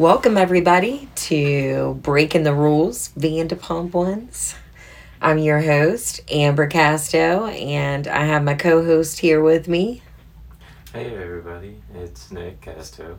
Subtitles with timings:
[0.00, 4.54] Welcome, everybody, to Breaking the Rules Vanderpump Ones.
[5.20, 10.00] I'm your host, Amber Casto, and I have my co host here with me.
[10.94, 13.18] Hey, everybody, it's Nick Casto.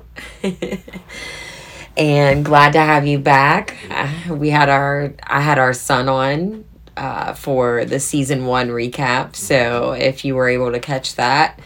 [1.98, 3.78] and glad to have you back.
[3.88, 6.66] Uh, we had our I had our son on
[6.98, 9.36] uh, for the season one recap.
[9.36, 11.60] So if you were able to catch that,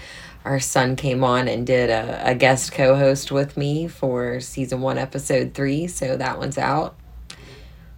[0.45, 4.99] our son came on and did a, a guest co-host with me for season one,
[4.99, 5.87] episode three.
[5.87, 6.95] So that one's out.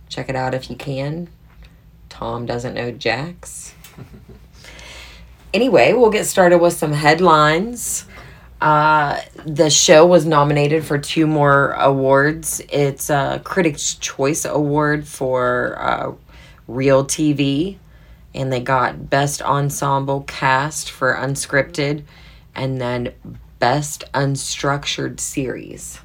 [0.08, 1.28] Check it out if you can.
[2.08, 3.76] Tom doesn't know Jax.
[5.54, 8.06] anyway, we'll get started with some headlines.
[8.62, 12.62] Uh, the show was nominated for two more awards.
[12.70, 16.14] It's a Critics' Choice Award for uh,
[16.68, 17.78] Real TV,
[18.34, 22.04] and they got Best Ensemble Cast for Unscripted,
[22.58, 23.14] and then
[23.60, 26.00] Best Unstructured Series.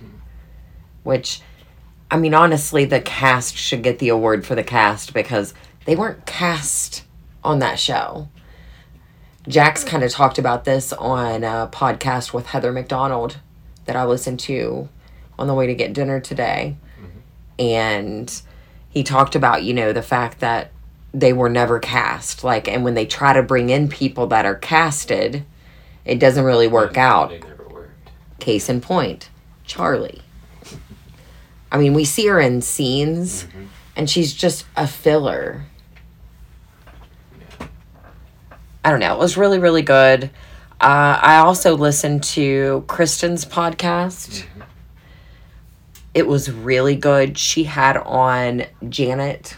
[1.02, 1.40] Which,
[2.10, 5.52] I mean, honestly, the cast should get the award for the cast because
[5.84, 7.04] they weren't cast
[7.42, 8.28] on that show.
[9.48, 13.38] Jax kind of talked about this on a podcast with Heather McDonald
[13.86, 14.88] that I listened to
[15.36, 16.76] on the way to get dinner today.
[17.00, 17.18] Mm-hmm.
[17.58, 18.42] And
[18.88, 20.70] he talked about, you know, the fact that
[21.12, 22.44] they were never cast.
[22.44, 25.44] Like, and when they try to bring in people that are casted,
[26.04, 27.32] it doesn't really work out.
[28.40, 29.30] Case in point,
[29.64, 30.22] Charlie.
[31.70, 33.64] I mean, we see her in scenes, mm-hmm.
[33.96, 35.64] and she's just a filler.
[38.84, 39.14] I don't know.
[39.14, 40.24] It was really, really good.
[40.80, 44.42] Uh, I also listened to Kristen's podcast.
[44.42, 44.60] Mm-hmm.
[46.14, 47.38] It was really good.
[47.38, 49.56] She had on Janet,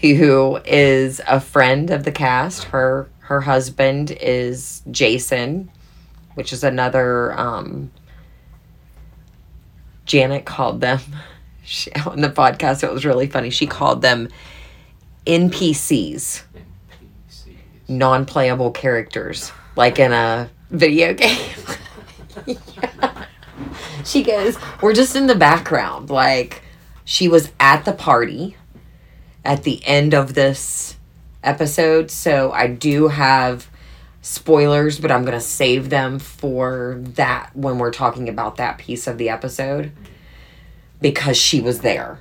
[0.00, 2.64] who is a friend of the cast.
[2.64, 5.70] Her her husband is Jason,
[6.34, 7.38] which is another.
[7.38, 7.90] Um,
[10.04, 11.00] Janet called them
[11.64, 12.82] she, on the podcast.
[12.82, 13.50] It was really funny.
[13.50, 14.28] She called them
[15.26, 16.42] NPCs
[17.88, 21.50] non playable characters, like in a video game.
[22.46, 23.24] yeah.
[24.04, 26.10] She goes, We're just in the background.
[26.10, 26.62] Like,
[27.04, 28.56] she was at the party
[29.44, 30.96] at the end of this
[31.42, 32.10] episode.
[32.10, 33.68] So I do have
[34.20, 39.06] spoilers, but I'm going to save them for that when we're talking about that piece
[39.06, 39.92] of the episode
[41.00, 42.20] because she was there.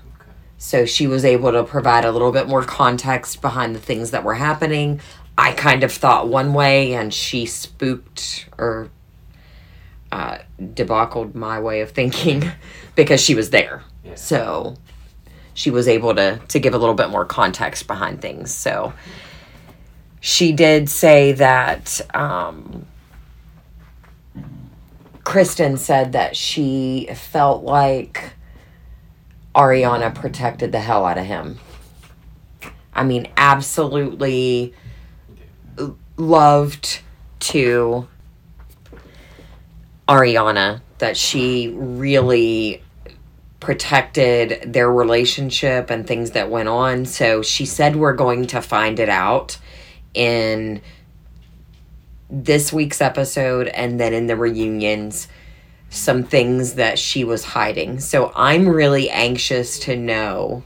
[0.57, 4.23] So she was able to provide a little bit more context behind the things that
[4.23, 5.01] were happening.
[5.37, 8.89] I kind of thought one way, and she spooked or
[10.11, 12.51] uh, debacled my way of thinking
[12.95, 13.83] because she was there.
[14.03, 14.15] Yeah.
[14.15, 14.75] So
[15.53, 18.53] she was able to to give a little bit more context behind things.
[18.53, 18.93] So
[20.19, 22.85] she did say that um,
[25.23, 28.33] Kristen said that she felt like
[29.55, 31.59] Ariana protected the hell out of him.
[32.93, 34.73] I mean, absolutely
[36.17, 36.99] loved
[37.39, 38.07] to
[40.07, 42.83] Ariana that she really
[43.61, 47.05] protected their relationship and things that went on.
[47.05, 49.57] So she said we're going to find it out
[50.13, 50.81] in
[52.29, 55.29] this week's episode and then in the reunions
[55.89, 57.99] some things that she was hiding.
[57.99, 60.63] So I'm really anxious to know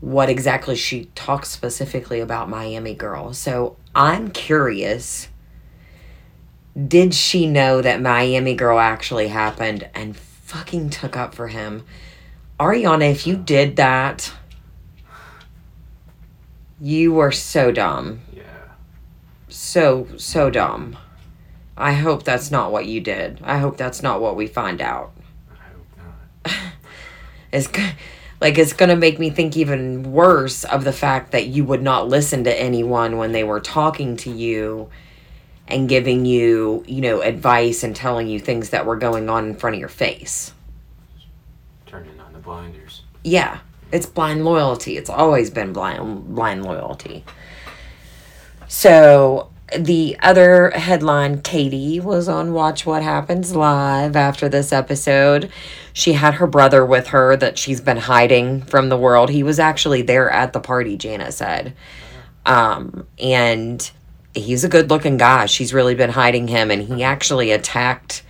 [0.00, 3.32] what exactly she talks specifically about Miami Girl.
[3.32, 5.28] So I'm curious
[6.86, 10.16] did she know that Miami Girl actually happened and
[10.48, 11.84] fucking took up for him?
[12.58, 14.32] Ariana, if you did that,
[16.80, 18.20] you were so dumb.
[18.34, 18.42] Yeah.
[19.48, 20.96] So, so dumb.
[21.76, 23.40] I hope that's not what you did.
[23.44, 25.12] I hope that's not what we find out.
[25.50, 25.86] I hope
[26.46, 26.72] not.
[27.52, 27.68] it's
[28.40, 31.82] like it's going to make me think even worse of the fact that you would
[31.82, 34.88] not listen to anyone when they were talking to you
[35.68, 39.54] and giving you, you know, advice and telling you things that were going on in
[39.54, 40.52] front of your face.
[41.86, 43.02] Turning on the blinders.
[43.22, 43.60] Yeah.
[43.92, 44.96] It's blind loyalty.
[44.96, 47.24] It's always been blind blind loyalty.
[48.66, 55.50] So the other headline Katie was on Watch What Happens Live after this episode.
[55.92, 59.30] She had her brother with her that she's been hiding from the world.
[59.30, 61.74] He was actually there at the party, Jana said.
[62.46, 63.90] Um, and
[64.38, 65.46] he's a good looking guy.
[65.46, 68.22] She's really been hiding him, and he actually attacked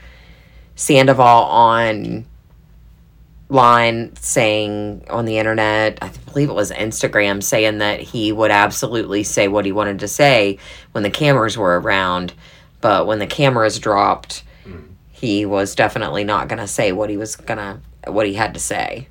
[0.75, 2.27] Sandoval on
[3.49, 9.25] line saying on the internet, I believe it was Instagram, saying that he would absolutely
[9.25, 10.59] say what he wanted to say
[10.93, 12.35] when the cameras were around,
[12.81, 14.85] but when the cameras dropped, mm.
[15.11, 18.55] he was definitely not going to say what he was going to what he had
[18.55, 19.09] to say.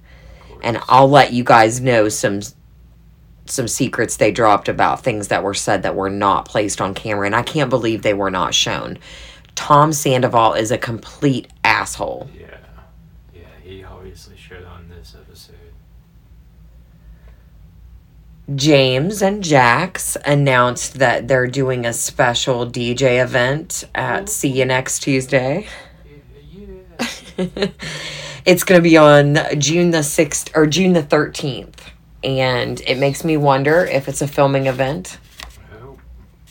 [0.64, 2.42] And I'll let you guys know some
[3.50, 7.26] some secrets they dropped about things that were said that were not placed on camera
[7.26, 8.98] and I can't believe they were not shown.
[9.56, 12.30] Tom Sandoval is a complete asshole.
[12.38, 12.58] Yeah.
[13.34, 15.56] Yeah, he obviously should on this episode.
[18.56, 25.00] James and Jax announced that they're doing a special DJ event at See You Next
[25.00, 25.68] Tuesday.
[27.38, 27.68] Yeah.
[28.46, 31.80] it's going to be on June the 6th or June the 13th.
[32.24, 35.20] And it makes me wonder if it's a filming event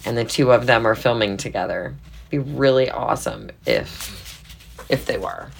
[0.06, 1.96] and the two of them are filming together.
[2.30, 4.14] Be really awesome if
[4.88, 5.50] if they were.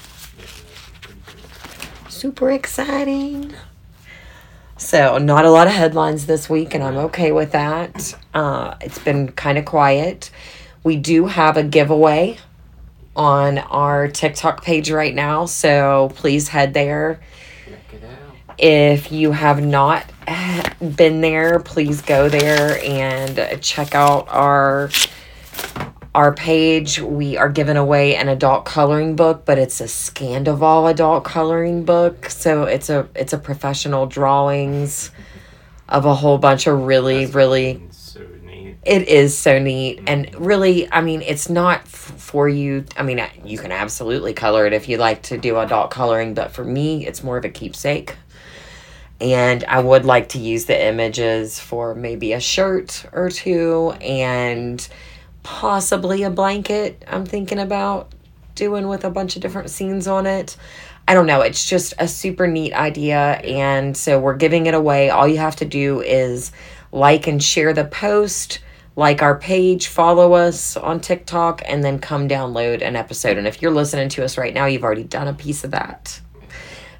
[2.09, 3.53] Super exciting.
[4.79, 8.15] So, not a lot of headlines this week, and I'm okay with that.
[8.33, 10.31] Uh, it's been kind of quiet.
[10.85, 12.39] We do have a giveaway
[13.17, 17.21] on our TikTok page right now, so please head there.
[18.59, 18.95] Check it out.
[18.97, 20.05] If you have not
[20.97, 24.91] been there, please go there and check out our
[26.15, 27.01] our page.
[27.01, 32.31] We are giving away an adult coloring book, but it's a Scandoval adult coloring book.
[32.31, 35.11] So it's a it's a professional drawings
[35.89, 38.21] of a whole bunch of really That's really So
[38.87, 43.21] it is so neat and really i mean it's not f- for you i mean
[43.45, 47.05] you can absolutely color it if you like to do adult coloring but for me
[47.05, 48.15] it's more of a keepsake
[49.21, 54.89] and i would like to use the images for maybe a shirt or two and
[55.43, 58.13] possibly a blanket i'm thinking about
[58.55, 60.57] doing with a bunch of different scenes on it
[61.09, 61.43] I don't know.
[61.43, 63.35] It's just a super neat idea.
[63.45, 65.11] And so we're giving it away.
[65.11, 66.51] All you have to do is
[66.91, 68.59] like and share the post,
[68.97, 73.39] like our page, follow us on TikTok, and then come download an episode.
[73.39, 76.21] And if you're listening to us right now, you've already done a piece of that.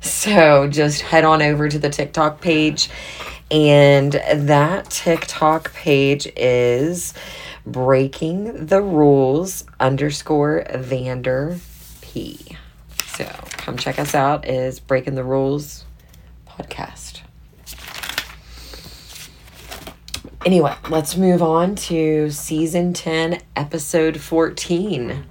[0.07, 2.89] So just head on over to the TikTok page.
[3.51, 7.13] And that TikTok page is
[7.65, 11.59] breaking the rules underscore Vander
[12.01, 12.57] P.
[13.07, 15.85] So come check us out is Breaking the Rules
[16.49, 17.23] podcast.
[20.45, 25.25] Anyway, let's move on to season 10, episode 14.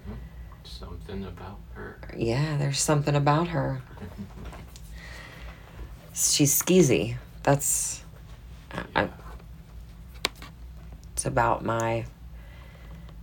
[0.63, 1.99] Something about her.
[2.17, 3.81] Yeah, there's something about her.
[6.15, 7.17] She's skeezy.
[7.43, 8.01] That's
[8.95, 9.09] I,
[11.11, 12.05] it's about my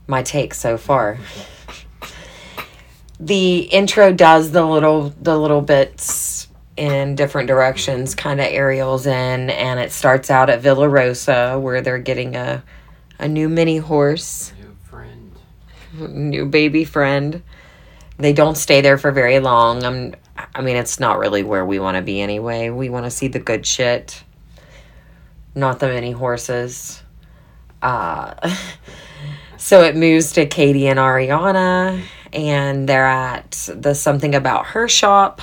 [0.06, 1.18] my take so far.
[3.18, 9.48] The intro does the little the little bits in different directions, kind of aerials in,
[9.48, 12.62] and it starts out at Villa Rosa where they're getting a
[13.18, 15.32] a new mini horse New friend.
[15.94, 17.42] new baby friend.
[18.18, 19.82] They don't stay there for very long.
[19.82, 22.70] I'm I mean it's not really where we want to be anyway.
[22.70, 24.23] We want to see the good shit.
[25.55, 27.02] Not the mini horses.
[27.81, 28.50] Uh
[29.56, 32.02] so it moves to Katie and Ariana
[32.32, 35.43] and they're at the something about her shop.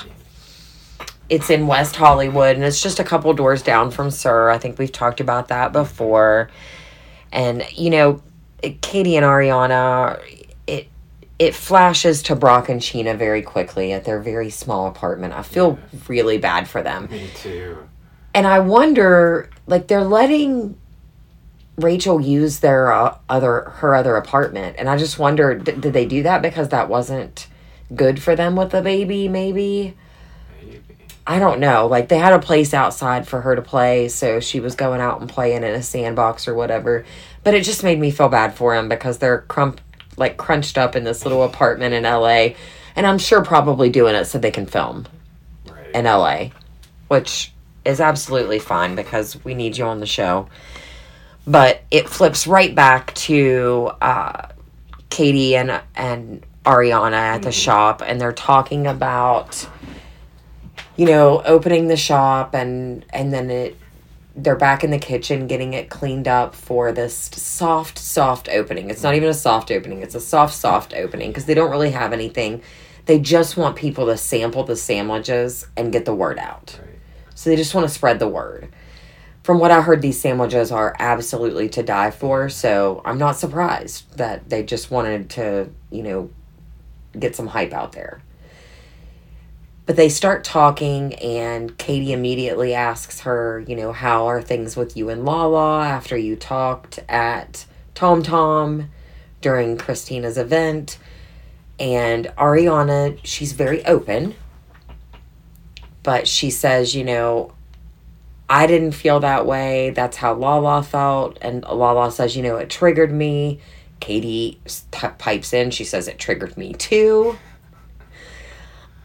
[1.30, 4.50] It's in West Hollywood and it's just a couple doors down from SUR.
[4.50, 6.50] I think we've talked about that before.
[7.31, 8.22] And you know,
[8.81, 10.39] Katie and Ariana,
[11.40, 15.34] it flashes to Brock and Scheana very quickly at their very small apartment.
[15.34, 15.80] I feel
[16.10, 17.08] really bad for them.
[17.10, 17.78] Me too.
[18.34, 20.78] And I wonder, like, they're letting
[21.78, 26.06] Rachel use their uh, other her other apartment, and I just wonder, d- did they
[26.06, 27.48] do that because that wasn't
[27.96, 29.30] good for them with the baby?
[29.30, 29.96] Maybe
[30.62, 30.84] Maybe.
[31.26, 31.88] I don't know.
[31.88, 35.22] Like they had a place outside for her to play, so she was going out
[35.22, 37.06] and playing in a sandbox or whatever.
[37.44, 39.80] But it just made me feel bad for him because they're crump
[40.19, 42.49] like crunched up in this little apartment in LA,
[42.95, 45.07] and I'm sure probably doing it so they can film
[45.69, 45.95] Right.
[45.95, 46.49] in LA,
[47.07, 47.52] which
[47.85, 50.47] is absolutely fine because we need you on the show.
[51.47, 54.49] But it flips right back to uh,
[55.09, 59.68] Katie and and Ariana at the shop, and they're talking about,
[60.97, 63.76] you know, opening the shop, and and then it
[64.44, 68.90] they're back in the kitchen getting it cleaned up for this soft, soft opening.
[68.90, 71.92] It's not even a soft opening; it's a soft, soft opening because they don't really
[71.92, 72.62] have anything.
[73.06, 76.80] They just want people to sample the sandwiches and get the word out.
[76.80, 77.00] Right.
[77.34, 78.69] So they just want to spread the word.
[79.44, 82.50] From what I heard, these sandwiches are absolutely to die for.
[82.50, 86.30] So I'm not surprised that they just wanted to, you know,
[87.18, 88.22] get some hype out there.
[89.90, 94.96] But they start talking, and Katie immediately asks her, you know, how are things with
[94.96, 97.66] you and Lala after you talked at
[97.96, 98.92] Tom Tom
[99.42, 101.00] during Christina's event?
[101.80, 104.36] And Ariana, she's very open,
[106.04, 107.54] but she says, you know,
[108.48, 109.90] I didn't feel that way.
[109.90, 111.40] That's how Lala felt.
[111.42, 113.60] And Lala says, you know, it triggered me.
[114.00, 114.62] Katie
[115.18, 115.72] pipes in.
[115.72, 117.40] She says, it triggered me too.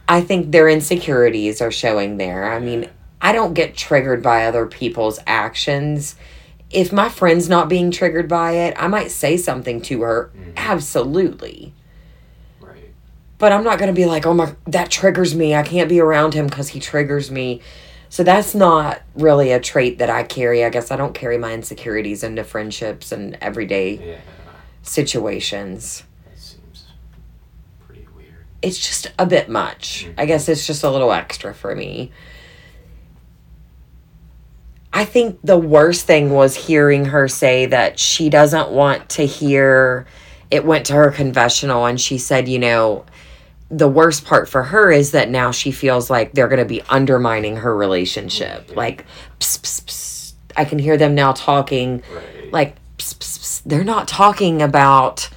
[0.07, 2.51] I think their insecurities are showing there.
[2.51, 2.89] I mean,
[3.21, 6.15] I don't get triggered by other people's actions.
[6.69, 10.31] If my friend's not being triggered by it, I might say something to her.
[10.37, 10.53] Mhm.
[10.57, 11.73] Absolutely.
[12.61, 12.91] Right.
[13.39, 15.55] But I'm not going to be like, oh my, that triggers me.
[15.55, 17.61] I can't be around him because he triggers me.
[18.09, 20.63] So that's not really a trait that I carry.
[20.63, 24.15] I guess I don't carry my insecurities into friendships and everyday Yeah.
[24.83, 26.03] situations.
[26.25, 26.85] That seems
[27.85, 28.45] pretty weird.
[28.65, 30.05] It's just a bit much.
[30.05, 30.27] I mm-hmm.
[30.27, 32.11] guess it's just a little extra for me.
[34.91, 40.07] I think the worst thing was hearing her say that she doesn't want to hear
[40.49, 43.05] it went to her confessional and she said, you know,
[43.69, 46.81] the worst part for her is that now she feels like they're going to be
[46.83, 48.69] undermining her relationship.
[48.69, 48.75] Yeah.
[48.75, 49.05] Like,
[49.39, 50.33] psst, psst, psst.
[50.55, 52.51] I can hear them now talking Right.
[52.53, 52.75] like
[53.65, 55.29] they're not talking about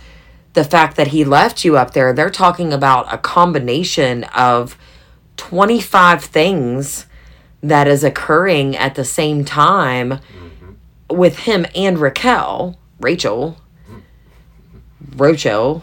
[0.59, 4.77] the fact that he left you up there they're talking about a combination of
[5.37, 7.07] 25 things
[7.63, 10.49] that is occurring at the same time hmm
[11.11, 13.59] with him and Raquel Rachel
[15.17, 15.83] Rocho.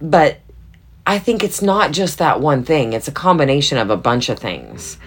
[0.00, 0.40] But
[1.06, 4.38] I think it's not just that one thing it's a combination of a bunch of
[4.38, 4.98] things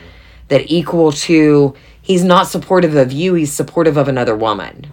[0.48, 4.88] that equal to he's not supportive of you he's supportive of another woman.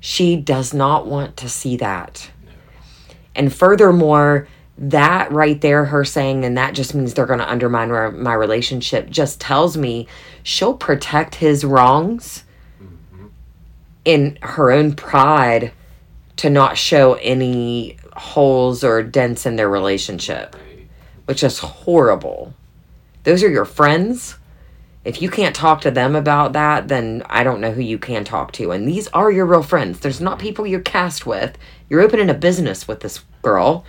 [0.00, 2.30] She does not want to see that.
[3.34, 4.48] And furthermore,
[4.78, 8.34] that right there, her saying, and that just means they're going to undermine my, my
[8.34, 10.06] relationship, just tells me
[10.42, 12.44] she'll protect his wrongs
[12.78, 13.26] hmm
[14.04, 15.72] in her own pride
[16.36, 20.86] to not show any holes or dents in their relationship, Right.
[21.24, 22.54] which is horrible.
[23.24, 24.36] Those are your friends.
[25.06, 28.24] If you can't talk to them about that, then I don't know who you can
[28.24, 28.72] talk to.
[28.72, 30.00] And these are your real friends.
[30.00, 31.56] There's not people you're cast with.
[31.88, 33.84] You're opening a business with this girl.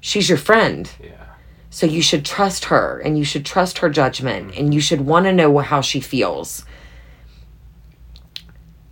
[0.00, 0.90] She's your friend.
[1.00, 1.24] Yeah.
[1.70, 5.26] So you should trust her and you should trust her judgment and you should want
[5.26, 6.64] to know how she feels.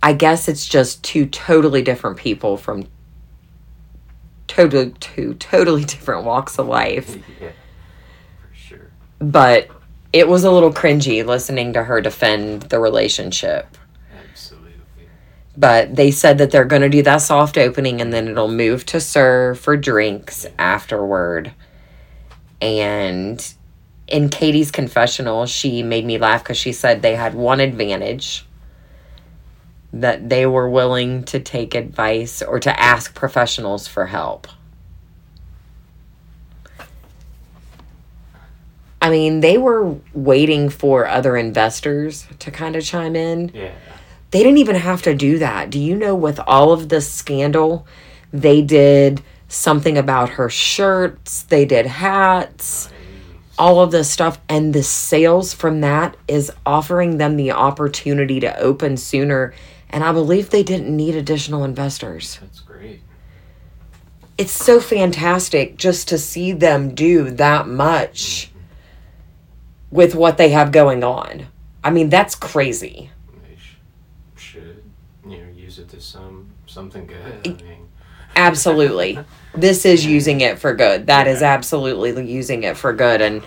[0.01, 2.87] I guess it's just two totally different people from
[4.47, 7.17] totally two totally different walks of life.
[7.41, 7.49] yeah.
[8.39, 8.91] For sure.
[9.19, 9.69] But
[10.11, 13.77] it was a little cringy listening to her defend the relationship.
[14.31, 14.73] Absolutely.
[15.55, 18.85] But they said that they're going to do that soft opening and then it'll move
[18.87, 21.53] to SUR for drinks afterward.
[22.61, 23.53] And
[24.07, 28.45] in Katie's confessional, she made me laugh because she said they had one advantage
[29.93, 34.47] that they were willing to take advice or to ask professionals for help.
[39.01, 43.71] I mean, they were waiting for other investors to kind of chime in Yeah.
[44.31, 45.69] they didn't even have to do that.
[45.69, 47.87] Do you know with all of this scandal,
[48.33, 52.89] they did something about her shirts, they did hats,
[53.57, 58.57] all of this stuff and the sales from that is offering them the opportunity to
[58.59, 59.53] open sooner
[59.89, 62.37] and I believe they didn't need additional investors.
[62.39, 63.01] That's great.
[64.37, 68.48] It's so fantastic just to see them do that much
[69.91, 71.47] with what they have going on.
[71.83, 73.09] I mean, that's crazy.
[73.43, 73.77] They sh-
[74.35, 74.83] should,
[75.25, 77.41] you know, use it to some something good.
[77.45, 77.87] I mean,
[78.35, 79.19] absolutely
[79.55, 81.51] this is using it for good that is Yeah.
[81.53, 83.41] absolutely using it for good and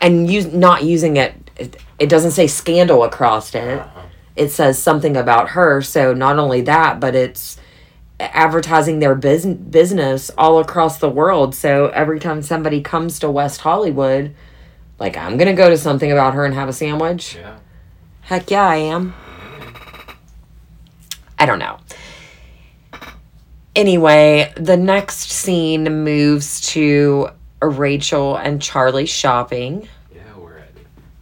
[0.00, 4.00] and use not using it it, it doesn't say scandal across it uh-huh.
[4.36, 7.58] it says something about her so not only that but it's
[8.20, 13.60] advertising their bus- business all across the world so every time somebody comes to west
[13.62, 14.32] hollywood
[15.02, 17.58] like i'm gonna go to something about her and have a sandwich yeah.
[18.22, 19.14] heck yeah i am
[21.42, 21.80] I don't know.
[23.74, 27.30] Anyway, the next scene moves to
[27.60, 29.88] Rachel and Charlie shopping.
[30.14, 30.70] Yeah, we're at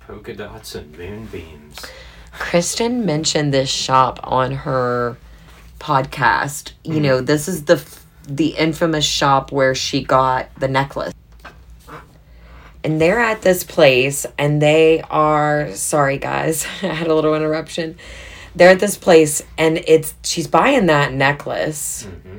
[0.00, 1.86] polka dots and moonbeams.
[2.32, 5.16] Kristen mentioned this shop on her
[5.78, 6.72] podcast.
[6.84, 7.02] You hmm.
[7.02, 7.82] know, this is the
[8.28, 11.14] the infamous shop where she got the necklace.
[12.82, 17.96] And they're at this place and they are sorry guys, I had a little interruption.
[18.54, 22.04] They're at this place and it's she's buying that necklace.
[22.04, 22.38] Mm-hmm.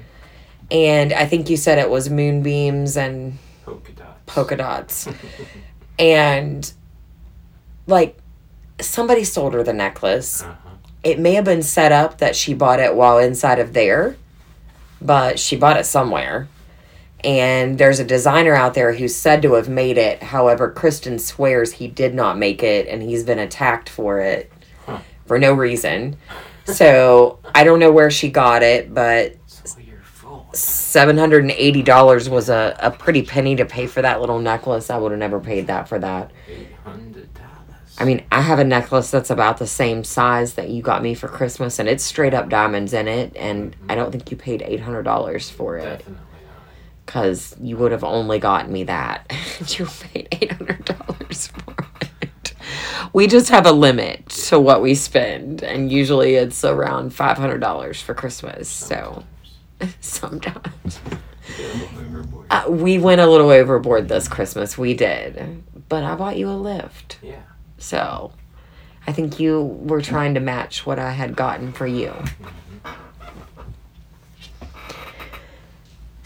[0.71, 4.19] And I think you said it was moonbeams and Polka dots.
[4.25, 5.07] polka dots.
[5.99, 6.71] and
[7.87, 8.17] like
[8.79, 10.41] somebody sold her the necklace.
[10.41, 10.69] Uh-huh.
[11.03, 14.15] It may have been set up that she bought it while inside of there,
[15.01, 16.47] but she bought it somewhere.
[17.23, 20.23] And there's a designer out there who's said to have made it.
[20.23, 24.51] However, Kristen swears he did not make it and he's been attacked for it
[24.85, 24.99] Huh.
[25.25, 26.17] for no reason.
[26.65, 30.55] So I don't know where she got it, but It's all your fault.
[30.55, 34.39] seven hundred and eighty dollars was a, a pretty penny to pay for that little
[34.39, 34.89] necklace.
[34.89, 36.31] I would have never paid that for that.
[36.47, 37.97] Eight hundred dollars.
[37.97, 41.13] I mean, I have a necklace that's about the same size that you got me
[41.13, 43.35] for Christmas, and it's straight up diamonds in it.
[43.35, 43.91] And mm-hmm.
[43.91, 46.25] I don't think you paid eight hundred dollars for it definitely.
[47.11, 49.29] Because you would have only gotten me that.
[49.77, 52.53] you paid eight hundred dollars for it.
[53.11, 57.59] We just have a limit to what we spend, and usually it's around five hundred
[57.59, 58.69] dollars for Christmas.
[58.69, 59.25] So
[59.99, 61.01] sometimes.
[61.57, 62.45] Get a little overboard.
[62.49, 64.77] Uh, we went a little overboard this Christmas.
[64.77, 65.63] We did.
[65.89, 67.19] But I bought you a lift.
[67.21, 67.41] yeah.
[67.77, 68.31] So
[69.05, 72.13] I think you were trying to match what I had gotten for you.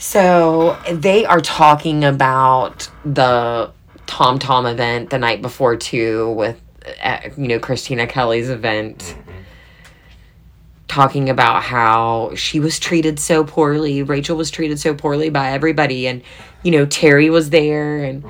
[0.05, 3.71] So they are talking about the
[4.05, 6.61] Tom Tom event the night before, too, with,
[7.01, 8.99] uh, you know, Christina Kelly's event.
[8.99, 9.31] Mm-hmm.
[10.87, 14.03] Talking about how she was treated so poorly.
[14.03, 16.07] Rachel was treated so poorly by everybody.
[16.07, 16.21] And,
[16.61, 18.23] you know, Terry was there and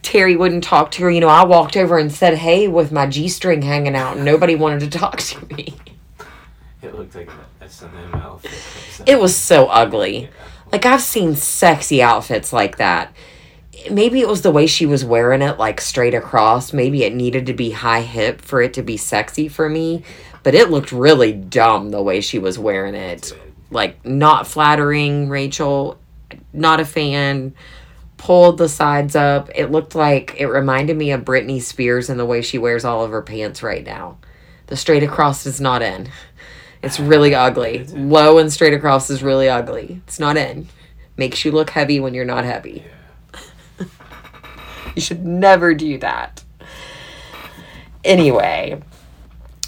[0.00, 1.10] Terry wouldn't talk to her.
[1.10, 4.24] You know, I walked over and said, hey, with my G string hanging out, and
[4.24, 5.74] nobody wanted to talk to me.
[6.80, 9.06] It looked like an S&M outfit.
[9.06, 10.22] It was so ugly.
[10.22, 10.47] Yeah.
[10.72, 13.14] Like, I've seen sexy outfits like that.
[13.90, 16.72] Maybe it was the way she was wearing it, like straight across.
[16.72, 20.02] Maybe it needed to be high hip for it to be sexy for me.
[20.42, 23.32] But it looked really dumb the way she was wearing it.
[23.70, 25.98] Like, not flattering, Rachel.
[26.52, 27.54] Not a fan.
[28.16, 29.50] Pulled the sides up.
[29.54, 33.04] It looked like it reminded me of Britney Spears and the way she wears all
[33.04, 34.18] of her pants right now.
[34.66, 36.10] The straight across is not in.
[36.82, 37.84] It's really ugly.
[37.86, 40.00] Low and straight across is really ugly.
[40.06, 40.68] It's not in.
[41.16, 42.84] Makes you look heavy when you're not heavy.
[43.34, 43.86] Yeah.
[44.94, 46.42] You should never do that.
[48.02, 48.82] Anyway,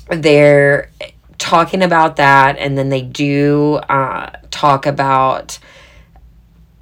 [0.09, 0.91] they're
[1.39, 5.61] talking about that, and then they do uh, talk about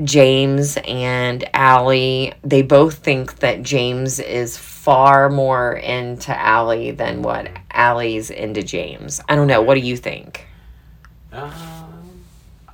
[0.03, 2.33] James and Allie.
[2.43, 4.57] They both think that James is
[4.89, 9.21] far more into Allie than what Allie's into James.
[9.29, 9.61] I don't know.
[9.61, 10.47] What do you think?
[11.31, 11.53] Um,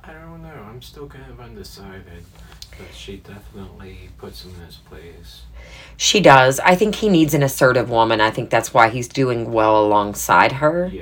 [0.01, 0.63] I don't know.
[0.65, 2.23] I'm still kind of undecided,
[2.69, 5.41] but she definitely puts him in his place.
[5.97, 6.61] She does.
[6.61, 8.21] I think he needs an assertive woman.
[8.21, 10.89] I think that's why he's doing well alongside her.
[10.93, 11.01] Yeah.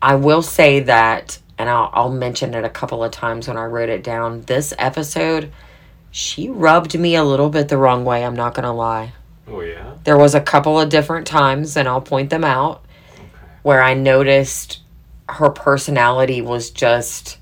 [0.00, 3.66] I will say that, and I'll, I'll mention it a couple of times when I
[3.66, 4.40] wrote it down.
[4.40, 5.52] This episode,
[6.10, 8.24] she rubbed me a little bit the wrong way.
[8.24, 9.12] I'm not going to lie.
[9.50, 9.94] Oh yeah.
[10.04, 12.84] There was a couple of different times, and I'll point them out,
[13.14, 13.24] Okay.
[13.62, 14.80] where I noticed
[15.28, 17.38] her personality was just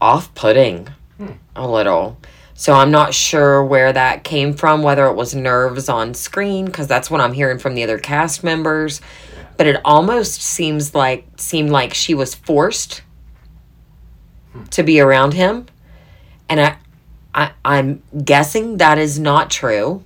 [0.00, 1.32] off putting Hmm.
[1.56, 2.16] a little.
[2.54, 6.86] So I'm not sure where that came from, whether it was nerves on screen, because
[6.86, 9.00] that's what I'm hearing from the other cast members.
[9.36, 9.42] Yeah.
[9.56, 13.02] But it almost seems like seemed like she was forced
[14.70, 15.66] to be around him.
[16.48, 16.76] And I,
[17.34, 20.02] I I'm guessing that is not true.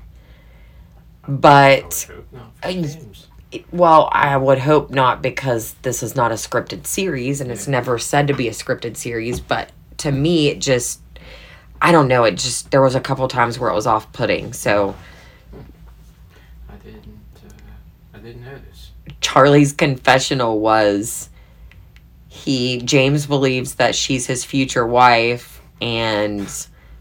[1.29, 3.27] But hope not for James.
[3.73, 7.99] well, I would hope not because this is not a scripted series and it's never
[7.99, 9.41] said to be a scripted series.
[9.41, 11.01] But to me, it just,
[11.81, 12.25] I don't know.
[12.25, 14.53] It just, there was a couple times where it was off putting.
[14.53, 14.95] So
[16.69, 17.19] I didn't.
[17.37, 17.51] Uh,
[18.15, 18.93] I didn't notice.
[19.21, 21.31] Charlie's confessional was
[22.29, 26.49] he, James believes that she's his future wife and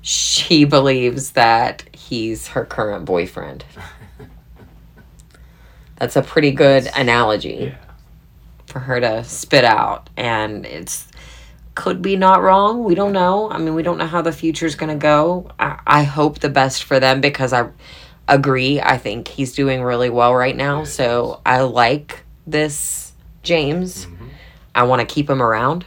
[0.01, 3.65] she believes that he's her current boyfriend.
[5.97, 7.71] That's a pretty good analogy.
[7.71, 7.77] Yeah.
[8.67, 11.07] for her to spit out and it's
[11.75, 13.49] could be not wrong we don't know.
[13.49, 15.51] I mean we don't know how the future's going to go.
[15.59, 17.69] I, I hope the best for them because i
[18.27, 24.07] agree i think he's doing really well right now so i like this james.
[24.07, 24.29] Mhm.
[24.73, 25.85] i want to keep him around.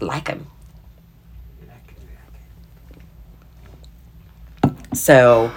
[0.00, 0.46] Like him.
[4.94, 5.50] So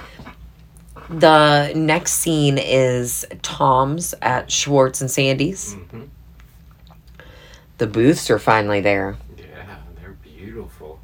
[1.12, 6.08] the next scene is tom's at schwartz and sandy's Mhm.
[7.78, 11.00] the booths are finally there Yeah, they're beautiful.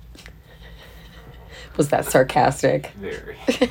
[1.75, 3.37] was that sarcastic Very.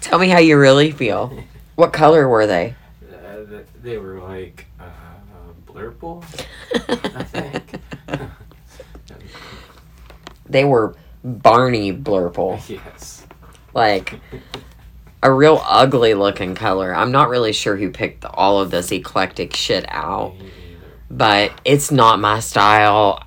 [0.00, 1.32] Tell me how you really feel.
[1.76, 2.74] What color were they?
[3.12, 4.84] Uh, they were like uh,
[5.66, 6.22] blurple,
[7.14, 7.80] I think.
[10.48, 12.60] they were Barney blurple.
[12.68, 13.26] yes.
[13.74, 14.18] Like
[15.22, 16.94] a real ugly looking color.
[16.94, 20.34] I'm not really sure who picked all of this eclectic shit out,
[21.10, 23.22] but it's not my style.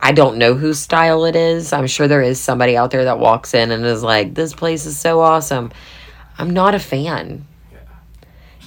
[0.00, 1.72] I- don't know whose style it is.
[1.72, 4.86] I'm sure there is somebody out there that walks in and is like, this place
[4.86, 5.70] is so awesome.
[6.38, 7.44] I'm not a fan.
[7.72, 7.78] Yeah.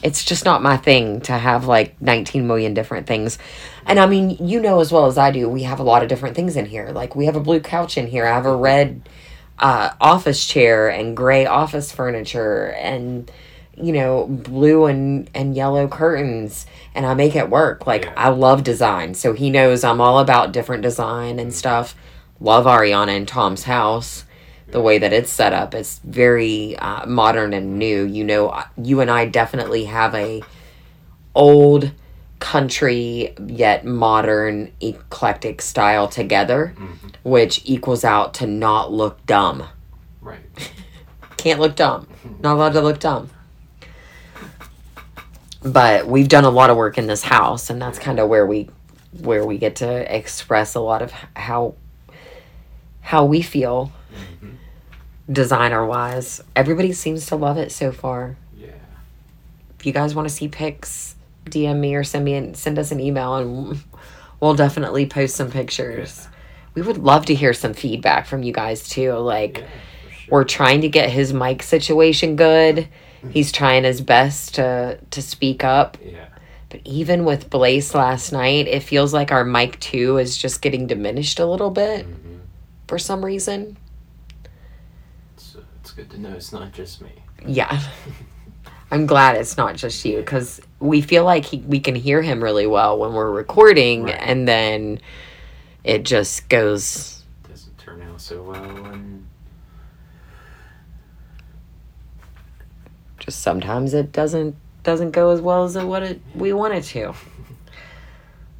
[0.03, 3.39] It's just not my thing to have like 19 million different things.
[3.85, 6.09] And I mean, you know as well as I do, we have a lot of
[6.09, 6.89] different things in here.
[6.89, 8.25] Like we have a blue couch in here.
[8.27, 9.07] I have a red
[9.61, 13.31] uh, office chair and gray office furniture and
[13.77, 17.87] you know blue and and yellow curtains and I make it work.
[17.87, 18.13] Like Yeah.
[18.17, 19.13] I love design.
[19.13, 21.95] So he knows I'm all about different design and stuff.
[22.39, 24.25] Love Ariana and Tom's house.
[24.67, 28.03] The way that it's set up, it's very uh, modern and new.
[28.05, 30.41] You know, you and I definitely have a
[31.35, 31.91] old
[32.41, 36.87] country yet modern eclectic style together, hmm
[37.23, 39.63] which equals out to not look dumb.
[40.21, 40.39] Right.
[41.37, 42.07] Can't look dumb.
[42.39, 43.29] Not allowed to look dumb.
[45.61, 48.47] But we've done a lot of work in this house, and that's kind of where
[48.47, 48.69] we
[49.19, 51.75] where we get to express a lot of how
[53.01, 53.91] how we feel
[54.39, 54.49] hmm
[55.31, 56.41] designer wise.
[56.55, 58.35] Everybody seems to love it so far.
[58.57, 58.69] Yeah.
[59.79, 62.91] If you guys want to see pics, DM me or send me and send us
[62.91, 63.83] an email, and
[64.39, 66.27] we'll definitely post some pictures.
[66.73, 69.13] We would love to hear some feedback from you guys too.
[69.13, 69.65] Like, Yeah.
[70.11, 70.27] Sure.
[70.31, 72.87] we're trying to get his mic situation good.
[73.31, 75.97] He's trying his best to to speak up.
[76.03, 76.25] Yeah.
[76.69, 80.87] But even with Blaze last night, it feels like our mic two is just getting
[80.87, 82.37] diminished a little bit hmm
[82.87, 83.77] for some reason.
[85.35, 87.11] It's, uh, it's good to know it's not just me.
[87.45, 87.81] Yeah.
[88.91, 92.43] I'm glad it's not just you because we feel like he, we can hear him
[92.43, 94.15] really well when we're recording, Right.
[94.19, 94.99] and then
[95.83, 97.23] it just goes.
[97.47, 99.25] doesn't turn out so well and
[103.19, 107.13] Just sometimes it doesn't doesn't go as well as what it we want it to.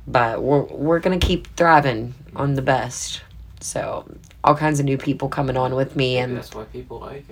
[0.08, 3.22] But we're we're gonna keep thriving on the best.
[3.60, 4.06] So
[4.44, 7.26] all kinds of new people coming on with me, and that's why people like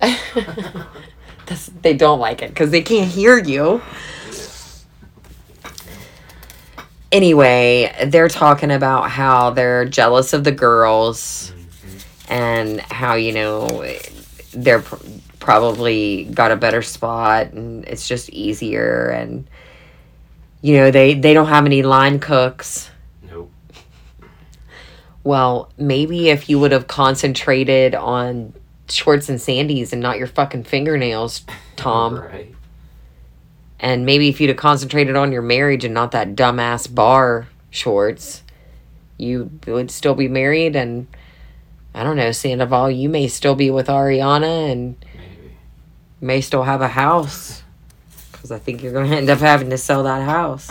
[0.00, 0.18] it.
[1.46, 3.82] That's, they don't like it because they can't hear you.
[7.14, 13.86] Anyway, they're talking about how they're jealous of the girls hmm and how, you know,
[14.52, 14.96] they're pr-
[15.40, 19.10] probably got a better spot and it's just easier.
[19.10, 19.46] And,
[20.62, 22.90] you know, they, they don't have any line cooks.
[23.30, 23.52] Nope.
[25.22, 28.54] Well, maybe if you would have concentrated on
[28.88, 31.44] Schwartz and Sandy's and not your fucking fingernails,
[31.76, 32.14] Tom.
[32.24, 32.53] Right.
[33.84, 38.42] And maybe if you'd have concentrated on your marriage and not that dumbass bar shorts,
[39.18, 40.74] you would still be married.
[40.74, 41.06] And
[41.94, 45.56] I don't know, Sandoval, you may still be with Ariana and Maybe.
[46.18, 47.62] may still have a house.
[48.32, 50.70] Because I think you're going to end up having to sell that house.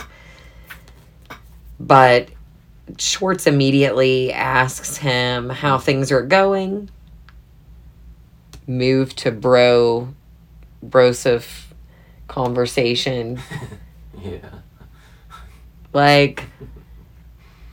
[1.78, 2.30] But
[2.98, 6.90] Schwartz immediately asks him how things are going.
[8.66, 10.12] Move to bro,
[10.84, 11.63] brosif
[12.28, 13.40] conversation.
[14.24, 14.38] Yeah.
[15.92, 16.44] Like,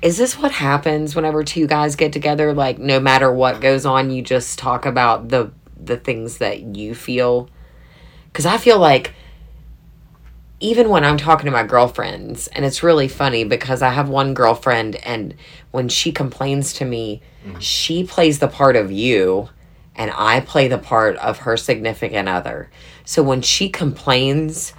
[0.01, 2.53] is this what happens whenever two guys get together?
[2.53, 6.93] Like, no matter what goes on, you just talk about the the things that you
[6.93, 7.49] feel.
[8.25, 9.13] Because I feel like
[10.59, 14.35] even when I'm talking to my girlfriends, and it's really funny because I have one
[14.35, 15.33] girlfriend, and
[15.71, 17.59] when she complains to me, mm-hmm.
[17.59, 19.49] she plays the part of you,
[19.95, 22.69] and I play the part of her significant other.
[23.11, 24.71] So when she complains,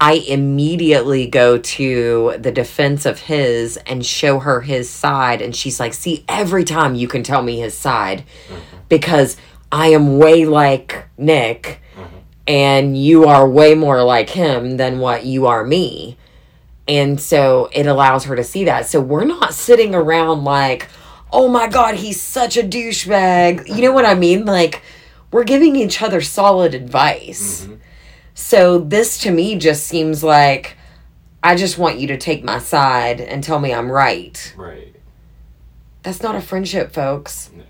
[0.00, 5.40] I immediately go to the defense of his and show her his side.
[5.40, 8.24] And she's like, See, every time you can tell me his side
[8.88, 9.36] because
[9.70, 11.80] I am way like Nick
[12.48, 16.16] and you are way more like him than what you are me.
[16.88, 18.86] And so it allows her to see that.
[18.86, 20.88] So we're not sitting around like,
[21.32, 23.68] oh my God, he's such a douchebag.
[23.68, 24.46] You know what I mean?
[24.46, 24.82] Like,
[25.30, 27.66] we're giving each other solid advice.
[27.66, 27.78] Mhm.
[28.34, 30.76] So this to me just seems like
[31.42, 34.52] I just want you to take my side and tell me I'm right.
[34.56, 34.94] Right.
[36.02, 37.50] That's not a friendship, folks.
[37.56, 37.64] No.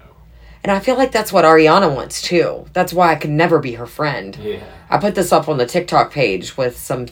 [0.63, 2.67] And I feel like that's what Ariana wants too.
[2.73, 4.37] That's why I could never be her friend.
[4.43, 4.61] Yeah.
[4.91, 7.07] I put this up on the TikTok page with some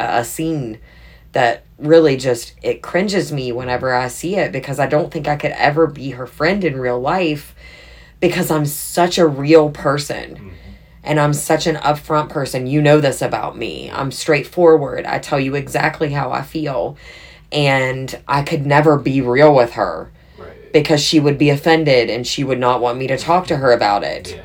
[0.00, 0.78] a scene
[1.32, 5.36] that really just it cringes me whenever I see it because I don't think I
[5.36, 7.54] could ever be her friend in real life
[8.22, 10.50] because I'm such a real person Mhm.
[11.04, 12.66] and I'm such an upfront person.
[12.68, 13.90] You know this about me.
[13.92, 15.04] I'm straightforward.
[15.04, 16.96] I tell you exactly how I feel.
[17.50, 20.72] And I could never be real with her Right.
[20.72, 23.72] because she would be offended and she would not want me to talk to her
[23.72, 24.30] about it.
[24.36, 24.42] Yeah.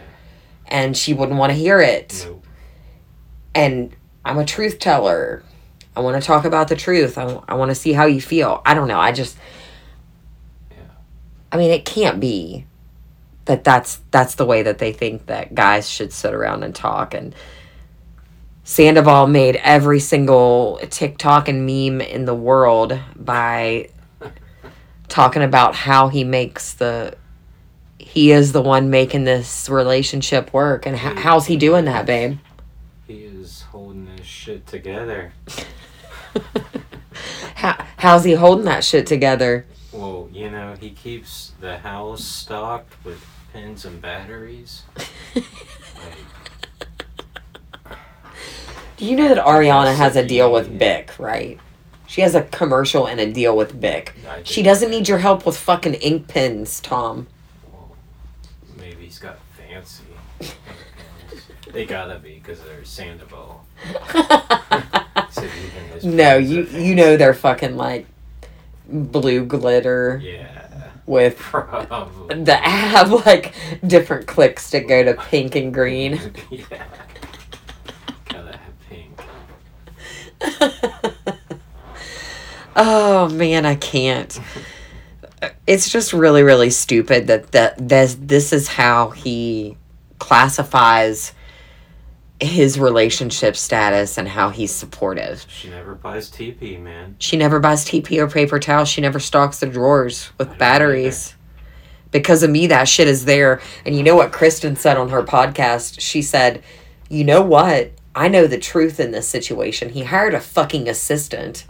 [0.67, 2.25] And she wouldn't want to hear it.
[2.27, 2.43] Nope.
[3.55, 5.43] And I'm a truth teller.
[5.95, 7.17] I want to talk about the truth.
[7.17, 8.61] I, I want to see how you feel.
[8.65, 8.99] I don't know.
[8.99, 9.37] I just,
[10.71, 10.77] Yeah.
[11.51, 12.65] I mean, it can't be
[13.47, 17.13] that that's that's the way that they think that guys should sit around and talk.
[17.13, 17.33] And
[18.63, 23.89] Sandoval made every single TikTok and meme in the world by
[25.07, 27.15] talking about how he makes the
[27.97, 30.85] he is the one making this relationship work.
[30.85, 32.37] And how, how's he doing that babe?
[33.05, 35.33] He is holding this shit together.
[37.55, 39.65] how, how's he holding that shit together?
[39.91, 44.83] Well, you know, he keeps the house stocked with pins and batteries.
[45.35, 45.43] Like,
[48.97, 51.59] do you know that ariana has a deal with bic right?
[52.07, 54.15] She has a commercial and a deal with bic.
[54.43, 57.27] She doesn't need your help with fucking ink pens tom.
[57.71, 57.95] Well,
[58.77, 60.03] maybe he's got fancy.
[61.71, 63.65] they gotta be because they're Sandoval.
[65.29, 65.45] So
[66.03, 68.05] no you you know they're fucking like
[68.89, 70.21] blue glitter.
[70.23, 70.56] Yeah,
[71.07, 72.43] with probably.
[72.43, 76.19] that have like different clicks to go to pink and green.
[76.51, 76.83] yeah.
[78.29, 79.19] Gotta have pink.
[82.75, 84.37] oh man, I can't.
[85.65, 89.77] It's just really, really stupid that that this this is how he
[90.19, 91.33] classifies
[92.39, 95.45] his relationship status and how he's supportive.
[95.49, 97.15] She never buys TP, man.
[97.19, 98.89] She never buys TP or paper towels.
[98.89, 101.35] She never stocks the drawers with batteries.
[102.11, 103.59] Because of me, that shit is there.
[103.85, 105.99] And you know what Kristen said on her podcast?
[105.99, 106.63] She said,
[107.09, 107.91] You know what?
[108.15, 109.89] I know the truth in this situation.
[109.89, 111.65] He hired a fucking assistant.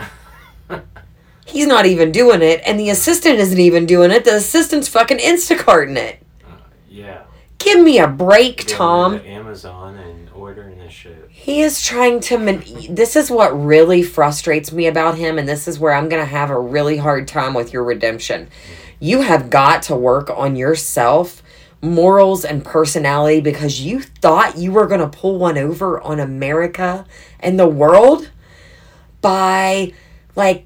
[1.45, 4.25] He's not even doing it, and the assistant isn't even doing it.
[4.25, 6.21] The assistant's fucking Instacarting it.
[6.45, 6.55] Uh,
[6.89, 7.23] yeah.
[7.57, 9.15] Give me a break, Tom.
[9.25, 10.16] Amazon and
[10.87, 11.29] this shit.
[11.29, 12.37] He is trying to.
[12.37, 16.21] Man- this is what really frustrates me about him, and this is where I'm going
[16.21, 18.49] to have a really hard time with your redemption.
[18.99, 21.43] You have got to work on yourself,
[21.81, 27.05] morals, and personality because you thought you were going to pull one over on America
[27.39, 28.31] and the world
[29.21, 29.93] by,
[30.35, 30.65] like,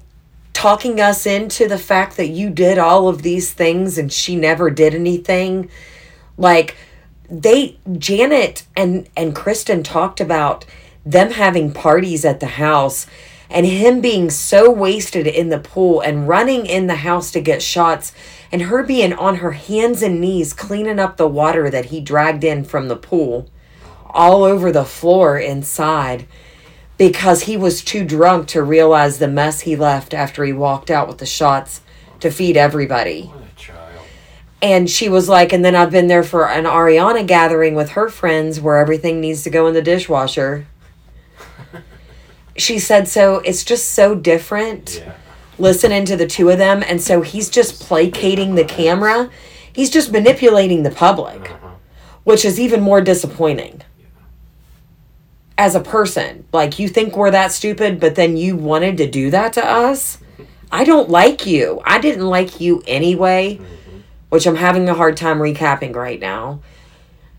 [0.52, 4.70] talking us into the fact that you did all of these things and she never
[4.70, 5.68] did anything.
[6.38, 6.76] Like,
[7.32, 10.66] they Janet and and Kristen talked about
[11.04, 13.06] them having parties at the house
[13.48, 17.62] and him being so wasted in the pool and running in the house to get
[17.62, 18.12] shots
[18.50, 22.44] and her being on her hands and knees cleaning up the water that he dragged
[22.44, 23.48] in from the pool
[24.10, 26.26] all over the floor inside
[26.98, 31.08] because he was too drunk to realize the mess he left after he walked out
[31.08, 31.80] with the shots
[32.20, 33.32] to feed everybody.
[34.62, 34.80] What a child.
[34.80, 38.08] And she was like, and then I've been there for an Ariana gathering with her
[38.08, 40.66] friends where everything needs to go in the dishwasher.
[42.54, 45.14] She said, so it's just so different Yeah.
[45.58, 46.82] listening to the two of them.
[46.86, 49.30] And so he's just placating the camera.
[49.72, 51.68] He's just manipulating the public, Uh-huh.
[52.24, 53.80] which is even more disappointing.
[55.56, 59.30] As a person, like you think we're that stupid, but then you wanted to do
[59.30, 60.18] that to us.
[60.70, 61.80] I don't like you.
[61.86, 63.76] I didn't like you anyway Mm-hmm.
[64.32, 66.62] Which I'm having a hard time recapping right now.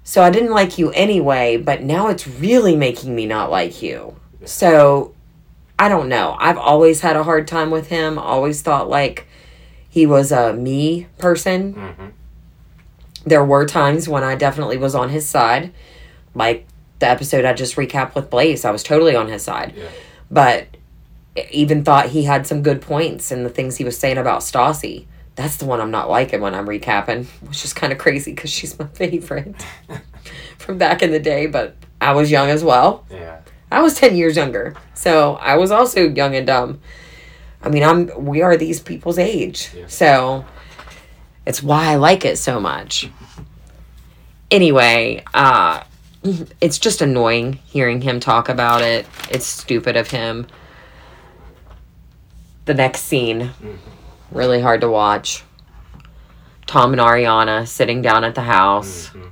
[0.03, 4.15] So I didn't like you anyway, but now it's really making me not like you.
[4.45, 5.15] So
[5.79, 6.37] I don't know.
[6.39, 8.19] I've always had a hard time with him.
[8.19, 9.25] Always thought like
[9.89, 11.73] he was a me person.
[11.73, 12.07] Mm-hmm.
[13.25, 15.73] There were times when I definitely was on his side.
[16.35, 16.67] Like
[16.99, 19.73] the episode I just recapped with Blaze, I was totally on his side.
[19.75, 19.89] Yeah.
[20.29, 20.67] But
[21.49, 25.07] even thought he had some good points in the things he was saying about Stassi.
[25.35, 28.51] That's the one I'm not liking when I'm recapping, which is kind of crazy because
[28.51, 29.55] she's my favorite
[30.57, 31.47] from back in the day.
[31.47, 33.05] But I was young as well.
[33.09, 33.39] Yeah.
[33.71, 36.79] I was ten years younger, so I was also young and dumb.
[37.63, 39.87] I mean, I'm we are these people's age, Yeah.
[39.87, 40.45] so
[41.45, 43.09] it's why I like it so much.
[44.51, 45.83] Anyway, uh,
[46.61, 49.07] it's just annoying hearing him talk about it.
[49.31, 50.45] It's stupid of him.
[52.65, 53.51] The next scene,
[54.33, 55.43] really hard to watch.
[56.65, 59.09] Tom and Ariana sitting down at the house.
[59.13, 59.31] Mhm.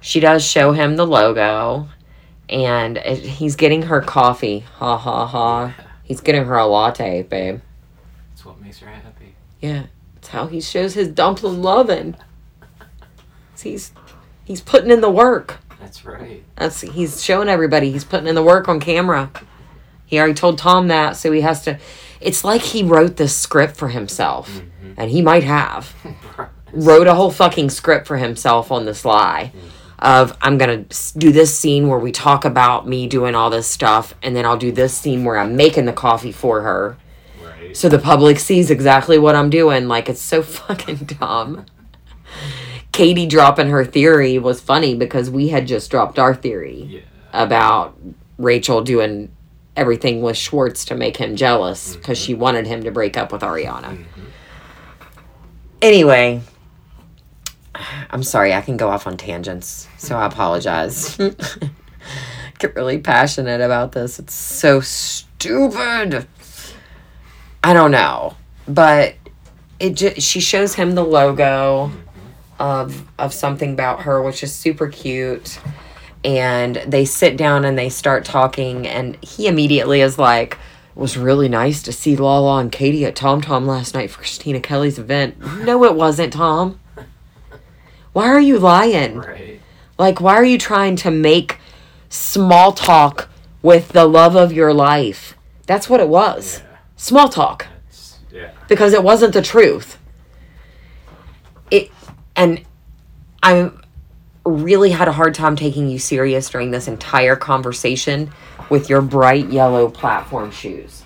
[0.00, 1.88] She does show him the logo,
[2.48, 4.64] and it, he's getting her coffee.
[4.78, 5.74] Ha ha ha.
[6.02, 7.60] He's getting her a latte, babe.
[8.30, 9.34] That's what makes her happy.
[9.60, 9.84] Yeah,
[10.16, 12.16] it's how he shows his dumpling loving.
[13.62, 13.92] He's
[14.44, 15.58] he's putting in the work.
[15.80, 16.42] That's right.
[16.56, 19.30] That's he's showing everybody he's putting in the work on camera.
[20.04, 21.78] He already told Tom that, so he has to.
[22.22, 24.92] It's like he wrote this script for himself, Mm-hmm.
[24.96, 25.94] and he might have
[26.72, 29.52] wrote a whole fucking script for himself on the sly.
[29.98, 30.84] Of I'm gonna
[31.16, 34.56] do this scene where we talk about me doing all this stuff, and then I'll
[34.56, 36.96] do this scene where I'm making the coffee for her.
[37.44, 37.76] Right.
[37.76, 39.86] so the public sees exactly what I'm doing.
[39.86, 41.66] Like it's so fucking dumb.
[42.90, 47.00] Katie dropping her theory was funny because we had just dropped our theory yeah.
[47.32, 47.96] about
[48.38, 49.30] Rachel doing
[49.76, 53.42] everything with Schwartz to make him jealous because she wanted him to break up with
[53.42, 53.96] Ariana.
[53.96, 54.04] Mhm.
[55.80, 56.40] Anyway,
[58.10, 61.16] I'm sorry, I can go off on tangents, so I apologize.
[62.58, 64.18] Get really passionate about this.
[64.18, 66.26] It's so stupid.
[67.64, 68.36] I don't know,
[68.68, 69.14] but
[69.80, 71.90] it just she shows him the logo
[72.60, 75.58] of of something about her, which is super cute.
[76.24, 80.58] And they sit down and they start talking, and he immediately is like,
[80.96, 84.22] "It was really nice to see Lala and Katie at Tom Tom last night for
[84.22, 86.78] Kristina Kelly's event." No, it wasn't, Tom.
[88.12, 89.18] Why are you lying?
[89.18, 89.60] Right.
[89.98, 91.58] Like, why are you trying to make
[92.08, 93.28] small talk
[93.62, 95.36] with the love of your life?
[95.66, 96.60] That's what it was.
[96.60, 96.76] Yeah.
[96.96, 97.66] Small talk
[98.32, 98.50] yeah.
[98.68, 99.98] because it wasn't the truth.
[101.70, 101.90] It
[102.36, 102.64] and
[103.42, 103.70] I
[104.44, 108.32] really had a hard time taking you serious during this entire conversation
[108.70, 111.04] with your bright yellow platform shoes.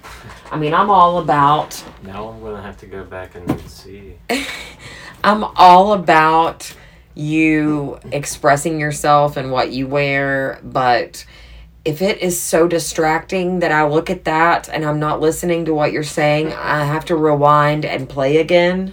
[0.51, 4.15] I mean, I'm all about Now I'm gonna have to go back and see.
[5.25, 6.73] I'm all about
[7.15, 11.27] you expressing yourself and what you wear, but
[11.85, 15.75] if it is so distracting that I look at that and I'm not listening to
[15.75, 18.93] what you're saying, I have to rewind and play again.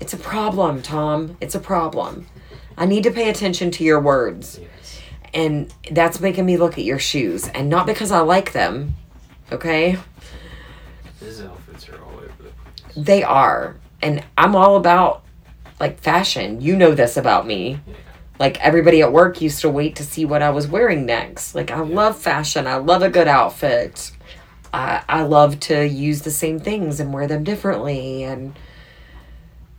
[0.00, 1.36] It's a problem, Tom.
[1.40, 2.26] It's a problem.
[2.80, 4.58] I need to pay attention to your words.
[4.58, 5.02] Yes.
[5.34, 7.46] And that's making me look at your shoes.
[7.48, 8.94] And not because I like them,
[9.52, 9.98] okay?
[11.20, 12.94] His outfits are all over the place.
[12.96, 13.76] They are.
[14.00, 15.24] And I'm all about
[15.78, 16.62] like fashion.
[16.62, 17.80] You know this about me.
[17.86, 17.94] Yeah.
[18.38, 21.54] Like everybody at work used to wait to see what I was wearing next.
[21.54, 22.66] Like I love fashion.
[22.66, 24.10] I love a good outfit.
[24.72, 28.58] I I love to use the same things and wear them differently and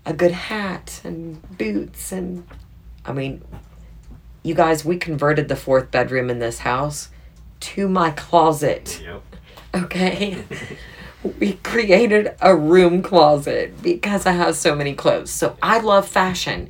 [0.05, 2.45] a good hat and boots and
[3.05, 3.43] I mean
[4.43, 7.09] you guys we converted the fourth bedroom in this house
[7.61, 9.01] to my closet.
[9.03, 9.21] Yep.
[9.73, 10.43] Okay.
[11.39, 15.29] we created a room closet because I have so many clothes.
[15.29, 16.69] So I love fashion.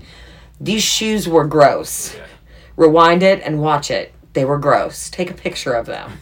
[0.60, 2.16] These shoes were gross.
[2.16, 2.26] Yeah.
[2.76, 4.14] Rewind it and watch it.
[4.34, 5.10] They were gross.
[5.10, 6.20] Take a picture of them.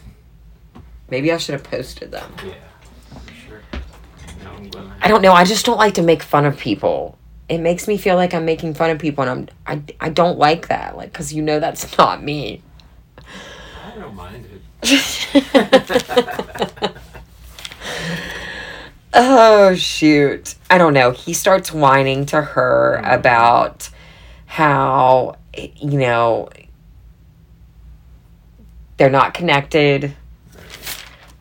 [1.10, 2.32] Maybe I should have posted them.
[2.44, 2.54] Yeah.
[3.46, 3.62] Sure.
[4.46, 4.92] I'm.
[5.00, 5.32] I don't know.
[5.32, 7.18] I just don't like to make fun of people.
[7.50, 10.38] It makes me feel like I'm making fun of people, and I'm I, I don't
[10.38, 10.96] like that.
[10.96, 12.62] Like, cause you know that's not me.
[13.18, 14.60] I don't mind it.
[19.12, 23.12] oh shoot i don't know he starts whining to her mm-hmm.
[23.12, 23.90] about
[24.46, 26.48] how you know
[28.96, 30.16] they're not connected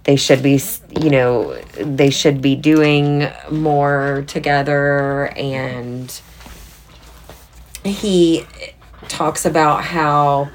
[0.09, 0.59] they should be
[0.99, 5.25] you know they should be doing more together.
[5.37, 6.19] And
[7.85, 8.43] he
[9.07, 10.49] talks about how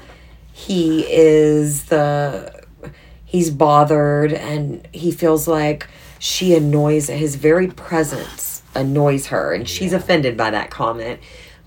[0.51, 2.53] he is the
[3.23, 5.87] he's bothered and he feels like
[6.19, 9.53] she annoys his very presence annoys her.
[9.53, 9.99] And she's Yeah.
[9.99, 11.21] offended by that comment.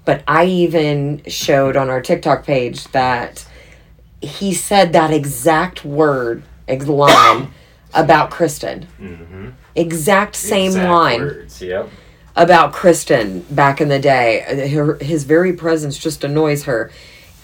[0.04, 3.46] But i even showed on our tiktok page that
[4.20, 7.48] he said that exact word ex- line
[7.94, 9.48] about kristen Mm-hmm.
[9.74, 11.62] exact same Exact line Words.
[11.62, 11.88] Yep.
[12.36, 14.68] about Kristen back in the day.
[14.72, 16.90] Her, his very presence just annoys her.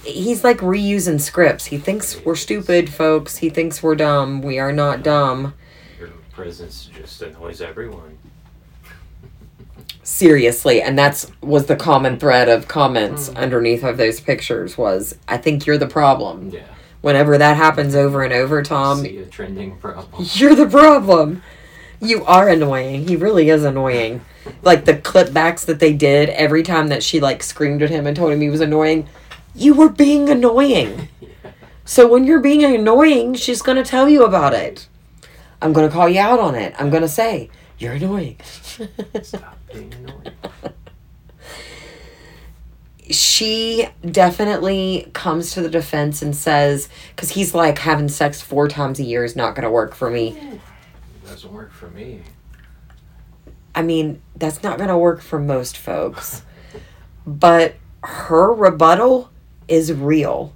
[0.04, 1.64] He's like reusing scripts.
[1.66, 3.38] He thinks we're stupid, folks.
[3.38, 4.42] He thinks we're dumb.
[4.42, 5.54] We are not dumb.
[5.98, 8.18] Your presence just annoys everyone.
[10.02, 15.38] Seriously, and that's was the common thread of comments underneath of those pictures was I
[15.38, 16.50] think you're the problem.
[16.50, 16.66] Yeah.
[17.04, 20.26] Whenever that happens over and over, Tom, See a trending problem.
[20.32, 21.42] You're the problem.
[22.00, 23.06] You are annoying.
[23.06, 24.22] He really is annoying.
[24.62, 28.06] Like the clip backs that they did every time that she like screamed at him
[28.06, 29.06] and told him he was annoying.
[29.54, 31.10] You were being annoying.
[31.86, 34.88] So when you're being annoying, she's going to tell you about it.
[35.60, 36.74] I'm going to call you out on it.
[36.78, 38.40] I'm going to say, you're annoying.
[39.22, 40.32] Stop being annoying.
[43.10, 48.98] she definitely comes to the defense and says, because he's like, having sex four times
[48.98, 50.28] a year is not going to work for me.
[50.38, 50.60] It
[51.26, 52.22] doesn't work for me.
[53.74, 56.42] I mean, that's not going to work for most folks.
[57.26, 59.30] But her rebuttal
[59.68, 60.54] is real.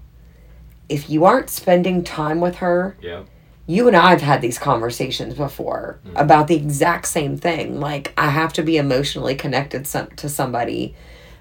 [0.89, 3.27] If you aren't spending time with her, Yep.
[3.67, 6.17] you and I have had these conversations before mm-hmm.
[6.17, 7.79] about the exact same thing.
[7.81, 10.95] Like, I have to be emotionally connected some, to somebody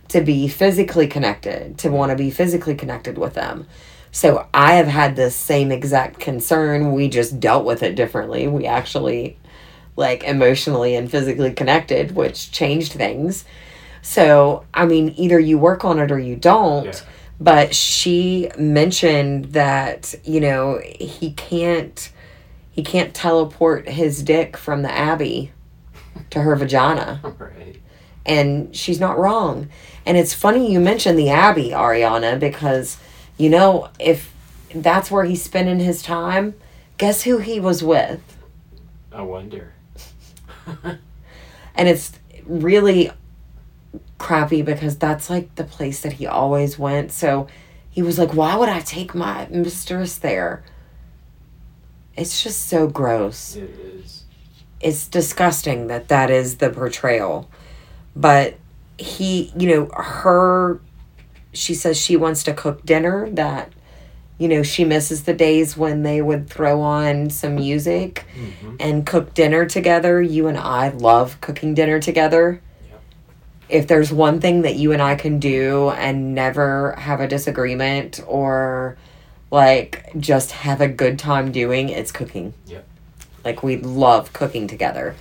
[0.10, 3.68] to be physically connected, to want to be physically connected with them.
[4.12, 6.94] So, I have had this same exact concern.
[6.94, 8.48] We just dealt with it differently.
[8.48, 9.38] We actually
[9.96, 13.44] like emotionally and physically connected, which changed things.
[14.02, 16.86] So, I mean, either you work on it or you don't.
[16.86, 17.00] Yeah.
[17.40, 22.12] But she mentioned that, you know, he can't
[22.72, 25.52] he can't teleport his dick from the abbey
[26.30, 27.22] to her vagina.
[27.38, 27.82] Right.
[28.26, 29.70] And she's not wrong.
[30.08, 32.98] And it's funny you mentioned the abbey, Ariana, because
[33.38, 34.34] you know, if
[34.74, 36.56] that's where he's spending his time,
[36.98, 38.22] guess who he was with?
[39.12, 39.74] I wonder.
[41.76, 42.14] and it's
[42.46, 43.12] really
[44.18, 47.48] crappy because that's like the place that he always went so
[47.90, 50.64] he was like why would i take my mistress there
[52.16, 54.24] it's just so gross It is.
[54.82, 57.50] it's disgusting that that is the portrayal
[58.16, 58.58] but
[58.98, 60.80] he you know her
[61.54, 63.72] she says she wants to cook dinner that
[64.38, 69.06] you know she misses the days when they would throw on some music hmm and
[69.06, 70.22] cook dinner together.
[70.22, 72.62] You and I love cooking dinner together.
[72.90, 73.02] Yep.
[73.70, 78.22] If there's one thing that you and I can do and never have a disagreement
[78.28, 78.98] or
[79.50, 82.54] like just have a good time doing, it's cooking.
[82.68, 82.88] Yep.
[83.44, 85.16] Like we love cooking together.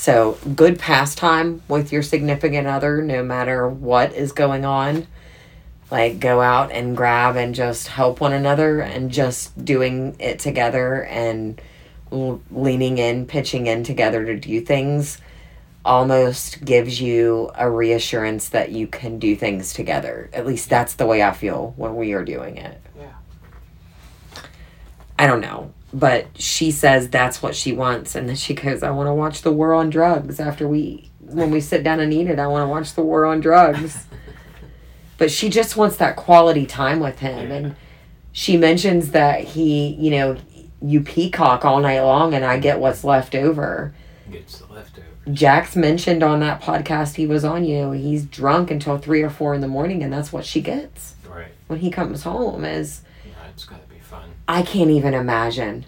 [0.00, 5.06] So, good pastime with your significant other no matter what is going on.
[5.90, 11.04] Like go out and grab and just help one another and just doing it together
[11.04, 11.60] and
[12.10, 15.18] l- leaning in, pitching in together to do things
[15.84, 20.30] almost gives you a reassurance that you can do things together.
[20.32, 22.80] At least that's the way I feel when we are doing it.
[22.98, 23.12] Yeah.
[25.18, 25.74] I don't know.
[25.92, 29.42] But she says that's what she wants and then she goes, I want to watch
[29.42, 32.64] the war on drugs after we when we sit down and eat it, I want
[32.64, 34.06] to watch the war on drugs.
[35.18, 37.76] but she just wants that quality time with him and
[38.32, 40.36] she mentions that he, you know,
[40.80, 43.92] you peacock all night long and I get what's left over.
[44.30, 45.10] Gets the leftovers.
[45.32, 49.30] Jax mentioned on that podcast he was on, you know, he's drunk until three or
[49.30, 51.48] four in the morning, and that's what she gets Right.
[51.66, 52.64] when he comes home.
[52.64, 53.78] Is Yeah, it's fun.
[54.50, 55.86] I can't even imagine.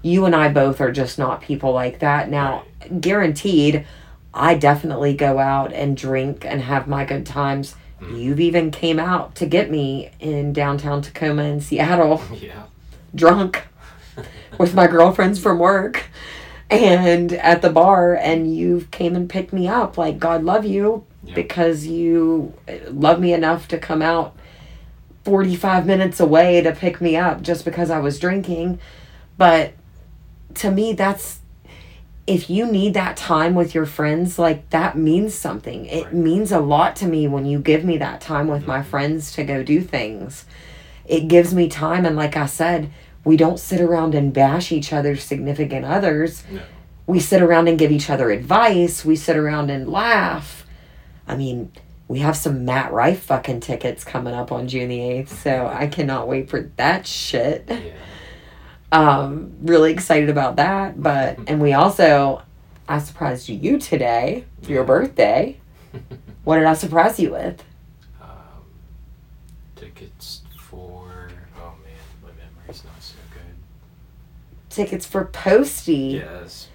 [0.00, 2.30] You and I both are just not people like that.
[2.30, 2.64] Now,
[2.98, 3.86] guaranteed,
[4.32, 7.74] I definitely go out and drink and have my good times.
[8.00, 8.18] Mm.
[8.22, 12.62] You've even came out to get me in downtown Tacoma in Seattle Yeah.
[13.14, 13.64] drunk
[14.58, 16.04] with my girlfriends from work
[16.70, 21.04] and at the bar and you've came and picked me up like god love you
[21.24, 21.34] Yeah.
[21.34, 22.54] because you
[22.88, 24.36] love me enough to come out
[25.24, 28.78] 45 minutes away to pick me up just because i was drinking.
[29.36, 29.72] But
[30.54, 31.40] to me that's
[32.26, 35.86] if you need that time with your friends like that means something.
[35.86, 36.14] It Right.
[36.14, 38.90] means a lot to me when you give me that time with my mm-hmm.
[38.90, 40.44] friends to go do things.
[41.06, 42.90] It gives me time and like i said
[43.24, 46.42] we don't sit around and bash each other's significant others.
[46.50, 46.60] No.
[47.06, 49.04] we sit around and give each other advice.
[49.04, 50.64] We sit around and laugh.
[51.26, 51.72] I mean
[52.10, 55.86] we have some matt rife fucking tickets coming up on june the 8th so i
[55.86, 57.92] cannot wait for that shit Yeah.
[58.90, 62.42] um really excited about that but and we also
[62.88, 65.56] i surprised you today for your birthday
[66.44, 67.62] what did i surprise you with
[68.20, 68.28] um,
[69.76, 71.28] tickets for.
[71.58, 73.42] Oh man, my memory's not so good.
[74.68, 76.68] tickets for posty Yes.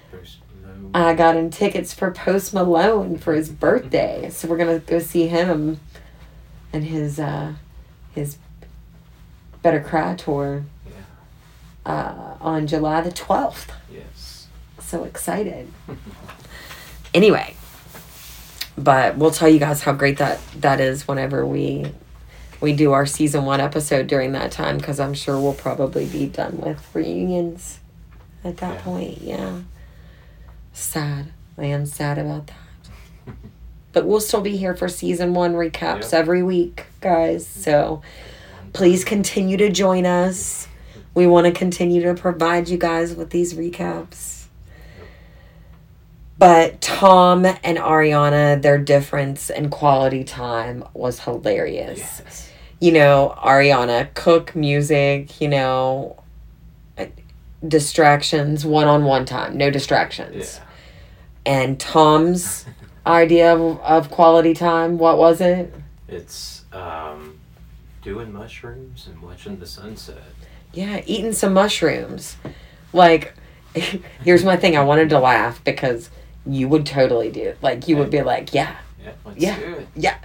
[1.04, 4.30] I got him tickets for Post Malone for his birthday.
[4.30, 5.80] So we're gonna go see him
[6.72, 7.54] and his uh
[8.14, 8.38] his
[9.62, 11.92] Better Cry tour yeah.
[11.92, 13.72] uh on July the twelfth.
[13.92, 14.48] Yes.
[14.80, 15.72] So excited.
[17.14, 17.56] Anyway.
[18.78, 21.92] But we'll tell you guys how great that that is whenever we
[22.62, 26.26] we do our season one episode during that time because I'm sure we'll probably be
[26.28, 27.80] done with reunions
[28.44, 28.82] at that Yeah.
[28.82, 29.22] point.
[29.22, 29.60] Yeah.
[30.76, 31.28] Sad.
[31.58, 33.36] I am sad about that.
[33.94, 36.14] But we'll still be here for season one recaps Yep.
[36.14, 37.48] every week, guys.
[37.48, 38.02] So
[38.74, 40.68] please continue to join us.
[41.14, 44.44] We want to continue to provide you guys with these recaps.
[46.38, 52.50] But Tom and Ariana, their difference in quality time was hilarious Yes.
[52.82, 56.18] you know, Ariana, cook music, you know,
[57.68, 60.60] distractions, one on one time, no distractions.
[61.46, 61.54] Yeah.
[61.54, 62.66] And Tom's
[63.06, 65.74] idea of, of quality time, what was it?
[66.08, 67.40] It's um,
[68.02, 70.18] doing mushrooms and watching the sunset.
[70.74, 72.38] Yeah, eating some mushrooms.
[72.94, 73.34] Like,
[74.24, 76.10] here's my thing I wanted to laugh because
[76.46, 77.58] you would totally do it.
[77.62, 79.12] Like, you would be like, yeah, Yeah.
[79.24, 79.60] Let's Yeah.
[79.60, 79.88] do it.
[79.96, 80.18] yeah.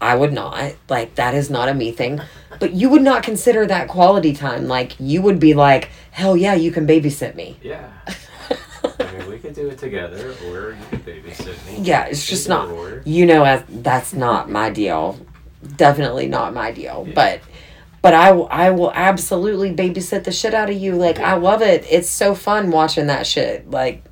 [0.00, 0.74] I would not.
[0.88, 2.20] Like, that is not a me thing.
[2.60, 4.68] But you would not consider that quality time.
[4.68, 7.56] Like, you would be like, hell yeah, you can babysit me.
[7.62, 7.88] Yeah.
[8.06, 11.80] I mean, we could do it together, or you could babysit me.
[11.82, 12.76] Yeah, it's just Either not.
[12.76, 13.02] or.
[13.04, 15.18] You know, as- that's not my deal.
[15.76, 17.04] Definitely not my deal.
[17.08, 17.14] Yeah.
[17.14, 17.40] But,
[18.02, 20.94] but I, will- I will absolutely babysit the shit out of you.
[20.94, 21.84] Like I love it.
[21.90, 23.68] It's so fun watching that shit.
[23.70, 24.04] Like,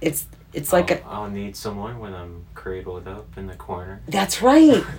[0.00, 1.02] it's it's like a.
[1.06, 4.02] I'll, I'll need someone when I'm cradled up in the corner.
[4.08, 4.84] That's right.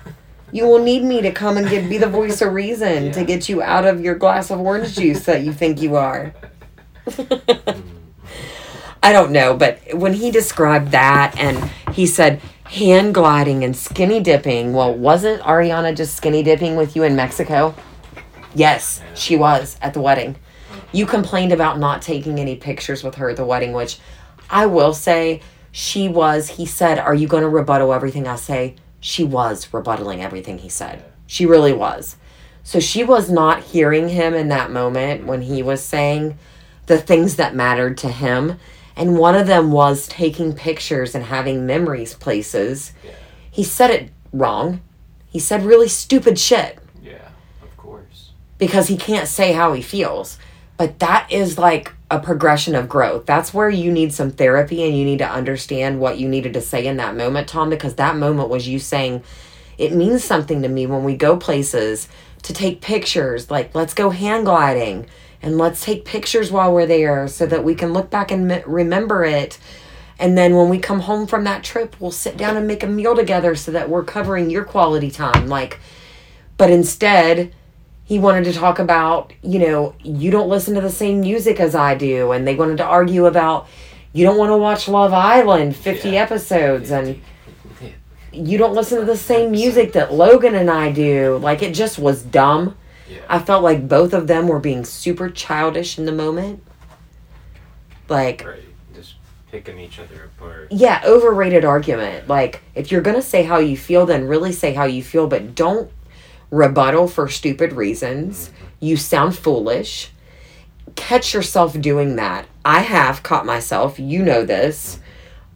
[0.54, 3.50] You will need me to come and give, be the voice of reason to get
[3.50, 6.32] you out of your glass of orange juice that you think you are.
[9.02, 14.20] I don't know, but when he described that and he said hand gliding and skinny
[14.20, 17.74] dipping, well, wasn't Ariana just skinny dipping with you in Mexico?
[18.54, 20.36] Yes, she was at the wedding.
[20.92, 23.98] You complained about not taking any pictures with her at the wedding, which
[24.52, 25.42] I will say
[25.72, 26.48] she was.
[26.48, 28.76] He said, Are you going to rebuttal everything I say?
[29.06, 31.04] She was rebuttaling everything he said.
[31.28, 32.16] She really was.
[32.64, 36.38] So she was not hearing him in that moment when he was saying
[36.86, 38.58] the things that mattered to him.
[38.96, 42.94] And one of them was taking pictures and having memories places.
[43.04, 43.12] Yeah.
[43.52, 44.80] He said it wrong.
[45.28, 47.28] He said really stupid shit Yeah,
[47.62, 48.32] of course.
[48.58, 50.38] because he can't say how he feels.
[50.78, 53.26] But that is like a progression of growth.
[53.26, 56.62] That's where you need some therapy and you need to understand what you needed to
[56.62, 59.24] say in that moment, Tom, because that moment was you saying,
[59.80, 62.08] it means something to me when we go places
[62.44, 63.50] to take pictures.
[63.50, 65.08] Like, let's go hand gliding
[65.42, 68.64] and let's take pictures while we're there so that we can look back and me-
[68.68, 69.58] remember it.
[70.20, 72.88] And then when we come home from that trip, we'll sit down and make a
[72.88, 75.48] meal together so that we're covering your quality time.
[75.48, 75.80] Like,
[76.58, 77.56] but instead,
[78.06, 81.74] he wanted to talk about, you know, you don't listen to the same music as
[81.76, 82.32] I do.
[82.32, 83.68] And they wanted to argue about,
[84.12, 86.22] you don't want to watch Love Island 50 Yeah.
[86.22, 86.92] episodes.
[86.92, 87.22] And
[88.32, 91.38] you don't listen to the same music that Logan and I do.
[91.38, 92.76] Like, it just was dumb.
[93.10, 93.20] Yeah.
[93.30, 96.64] I felt like both of them were being super childish in the moment.
[98.10, 98.60] Like, right.
[98.96, 99.16] Just
[99.52, 100.68] picking each other apart.
[100.72, 102.28] yeah, overrated argument.
[102.28, 105.28] Like, if you're going to say how you feel, then really say how you feel,
[105.28, 105.90] but don't
[106.54, 108.52] rebuttal for stupid reasons.
[108.80, 110.12] You sound foolish.
[110.96, 112.46] Catch yourself doing that.
[112.64, 113.98] I have caught myself.
[113.98, 115.00] You know this.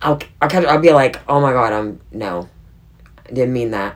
[0.02, 2.50] I'll, I'll, catch, I'll be like, oh my God, I'm, no,
[3.26, 3.96] I didn't mean that.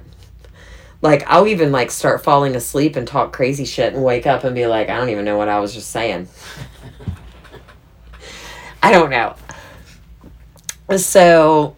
[1.01, 4.53] Like, I'll even like start falling asleep and talk crazy shit and wake up and
[4.53, 6.27] be like, I don't even know what I was just saying.
[8.83, 9.35] I don't know.
[10.97, 11.75] So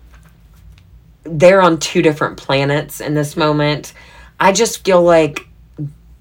[1.24, 3.94] they're on two different planets in this moment.
[4.40, 5.48] I just feel like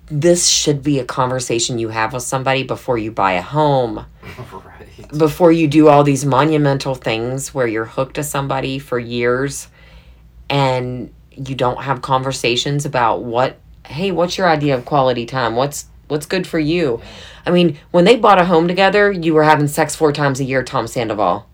[0.06, 4.04] this should be a conversation you have with somebody before you buy a home,
[4.52, 5.18] right.
[5.18, 9.68] before you do all these monumental things where you're hooked to somebody for years
[10.50, 15.56] and you don't have conversations about what hey, what's your idea of quality time?
[15.56, 17.00] What's what's good for you?
[17.46, 20.44] I mean, when they bought a home together, you were having sex four times a
[20.44, 21.48] year, Tom Sandoval.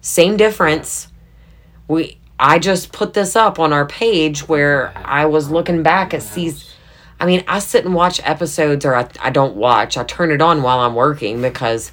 [0.00, 1.08] Same difference.
[1.88, 6.22] We I just put this up on our page where I was looking back at
[6.22, 6.68] season.
[7.18, 9.96] I mean, I sit and watch episodes, or I, I don't watch.
[9.96, 11.92] I turn it on while I'm working because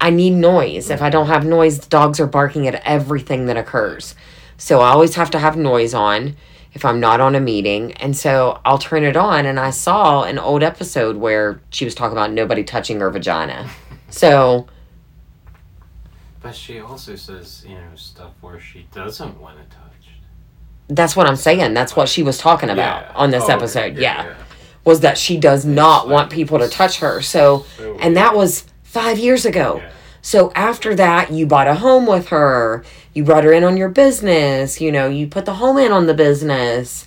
[0.00, 0.90] I need noise.
[0.90, 4.14] If I don't have noise, the dogs are barking at everything that occurs.
[4.56, 6.36] So I always have to have noise on
[6.72, 7.92] if I'm not on a meeting.
[7.94, 11.96] And so I'll turn it on, and I saw an old episode where she was
[11.96, 13.68] talking about nobody touching her vagina.
[14.08, 14.68] So
[16.44, 19.80] But she also says, you know, stuff where she doesn't want it touched.
[20.88, 21.72] that's what I'm saying.
[21.72, 23.12] That's what she was talking about Yeah.
[23.16, 23.96] on this Oh, episode.
[23.96, 24.34] yeah.
[24.84, 27.22] was that she does not want people to touch her.
[27.22, 29.80] So, So- and that was five years ago.
[29.82, 29.88] Yeah.
[30.20, 32.84] So after that, you bought a home with her.
[33.14, 34.82] You brought her in on your business.
[34.82, 37.06] You know, you put the home in on the business,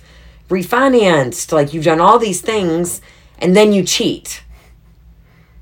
[0.50, 1.52] refinanced.
[1.52, 3.00] Like you've done all these things,
[3.38, 4.42] and then you cheat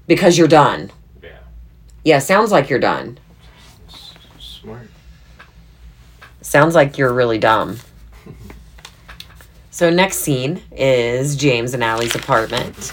[0.07, 0.91] because you're done.
[1.23, 1.29] Yeah.
[2.03, 3.19] Yeah, sounds like you're done.
[6.47, 7.81] Sounds like you're really dumb.
[9.73, 12.93] So next scene is James and Allie's apartment.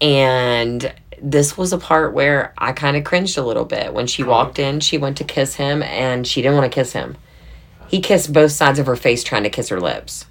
[0.00, 3.94] And this was a part where I kind of cringed a little bit.
[3.94, 6.92] When she walked in, she went to kiss him and she didn't want to kiss
[6.92, 7.16] him.
[7.86, 10.26] He kissed both sides of her face trying to kiss her lips.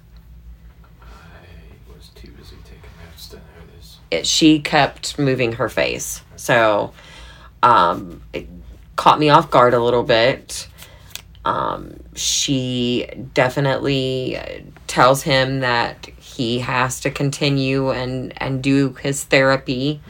[1.00, 1.06] I
[1.96, 3.40] was too busy taking notes to.
[4.10, 6.20] It, she kept moving her face.
[6.36, 6.92] So
[7.62, 8.46] um, it
[8.96, 10.68] caught me off guard a little bit.
[11.44, 14.38] Um, she definitely
[14.86, 20.00] tells him that he has to continue and, and do his therapy.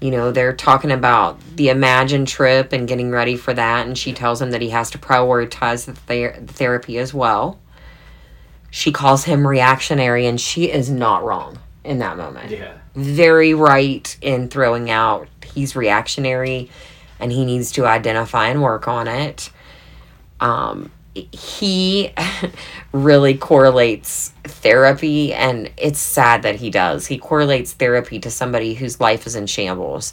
[0.00, 4.12] You know, they're talking about the Imagine trip and getting ready for that, and she
[4.12, 7.58] tells him that he has to prioritize the, ther- the therapy as well.
[8.70, 12.74] She calls him reactionary, and she is not wrong in that moment Yeah.
[12.96, 16.68] very right in throwing out he's reactionary
[17.20, 19.50] and he needs to identify and work on it.
[20.40, 22.12] Um, he
[22.92, 27.06] really correlates therapy, and it's sad that he does.
[27.06, 30.12] He correlates therapy to somebody whose life is in shambles.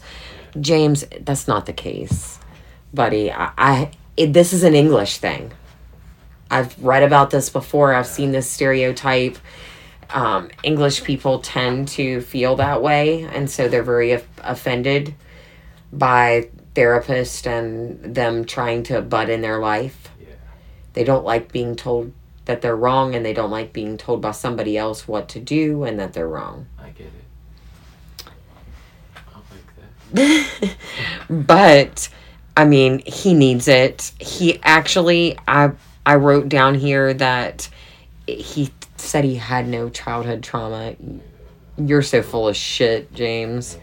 [0.60, 2.40] James, that's not the case,
[2.94, 3.32] buddy.
[3.32, 5.52] I, I it, this is an English thing.
[6.50, 7.94] I've read about this before.
[7.94, 9.38] I've seen this stereotype.
[10.12, 15.16] Um, English people tend to feel that way, and so they're very of- offended
[15.92, 20.12] by therapists and them trying to butt in their life.
[20.94, 21.00] Yeah.
[21.00, 22.12] They don't like being told
[22.46, 25.84] that they're wrong, and they don't like being told by somebody else what to do
[25.84, 26.68] and that they're wrong.
[26.78, 28.26] I get it.
[29.16, 30.76] I like that.
[31.30, 32.10] but
[32.56, 34.12] I mean, he needs it.
[34.20, 35.72] He actually, I
[36.06, 37.70] I wrote down here that
[38.28, 40.96] he said he had no childhood trauma.
[41.78, 43.78] You're so full of shit, James.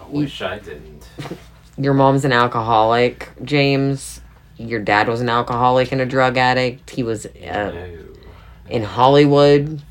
[0.00, 1.08] I wish I didn't.
[1.78, 4.20] Your mom's an alcoholic, James.
[4.58, 6.90] Your dad was an alcoholic and a drug addict.
[6.90, 7.88] He was uh,
[8.68, 9.82] in Hollywood.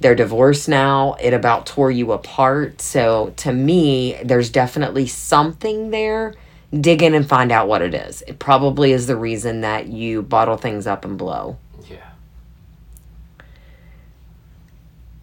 [0.00, 1.14] They're divorced now.
[1.14, 2.82] It about tore you apart.
[2.82, 6.34] So to me, there's definitely something there.
[6.78, 8.22] Dig in and find out what it is.
[8.26, 11.56] It probably is the reason that you bottle things up and blow.
[11.88, 12.10] Yeah.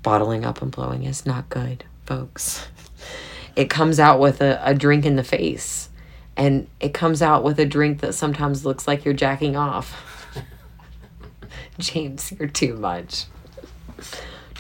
[0.02, 2.66] Bottling up and blowing is not good, folks.
[3.56, 5.90] It comes out with a, a drink in the face.
[6.38, 10.28] And it comes out with a drink that sometimes looks like you're jacking off.
[11.80, 13.26] James, you're too much.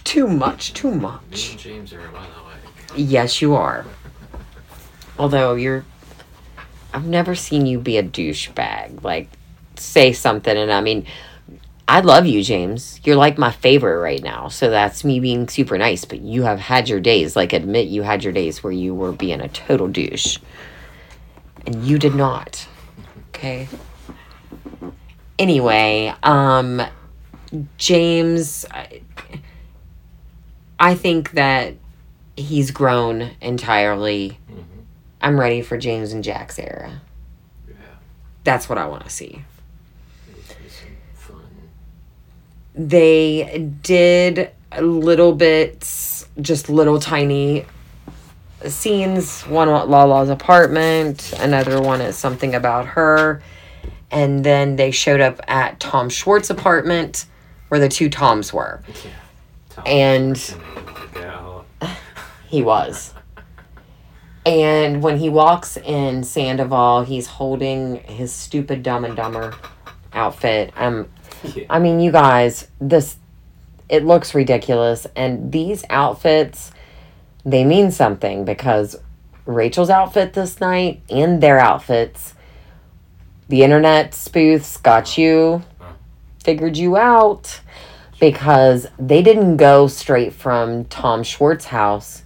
[0.03, 1.51] Too much, too Me much.
[1.51, 2.91] and James are lot alike.
[2.95, 3.85] Yes, you are.
[5.17, 5.85] Although you're.
[6.93, 9.03] I've never seen you be a douchebag.
[9.03, 9.29] Like,
[9.77, 11.05] say something, and I mean,
[11.87, 12.99] I love you, James.
[13.03, 14.49] You're like my favorite right now.
[14.49, 16.03] So that's me being super nice.
[16.05, 17.35] But you have had your days.
[17.35, 20.37] Like, admit you had your days where you were being a total douche.
[21.65, 22.67] And you did not.
[23.29, 23.67] Okay.
[25.39, 26.81] Anyway, um,
[27.77, 29.01] James, I,
[30.79, 31.75] I think that
[32.35, 34.39] he's grown entirely.
[34.51, 34.63] Mhm.
[35.21, 37.01] I'm ready for James and Jack's era.
[37.67, 37.75] Yeah.
[38.43, 39.43] That's what I want to see.
[40.29, 41.41] It'll be some fun.
[42.75, 47.65] They did a little bits, just little tiny
[48.69, 49.41] scenes.
[49.43, 53.41] One at Lala's apartment, another one is something about her.
[54.11, 57.25] And then they showed up at Tom Schwartz's apartment
[57.69, 58.83] where the two Toms were.
[58.87, 59.11] Yeah.
[59.69, 61.65] Tom And- Schwarzenegger, the gal.
[62.47, 63.13] He was.
[64.45, 69.53] And when he walks in Sandoval, he's holding his stupid Dumb and Dumber
[70.13, 70.73] outfit.
[70.75, 71.07] Um,
[71.43, 71.63] Yeah.
[71.69, 73.15] I mean, you guys, this
[73.87, 76.71] it looks ridiculous, and these outfits
[77.45, 78.95] they mean something because
[79.45, 82.35] Rachel's outfit this night and their outfits,
[83.49, 85.63] the internet spoofs got you,
[86.43, 87.59] figured you out
[88.19, 92.23] because they didn't go straight from Tom Schwartz house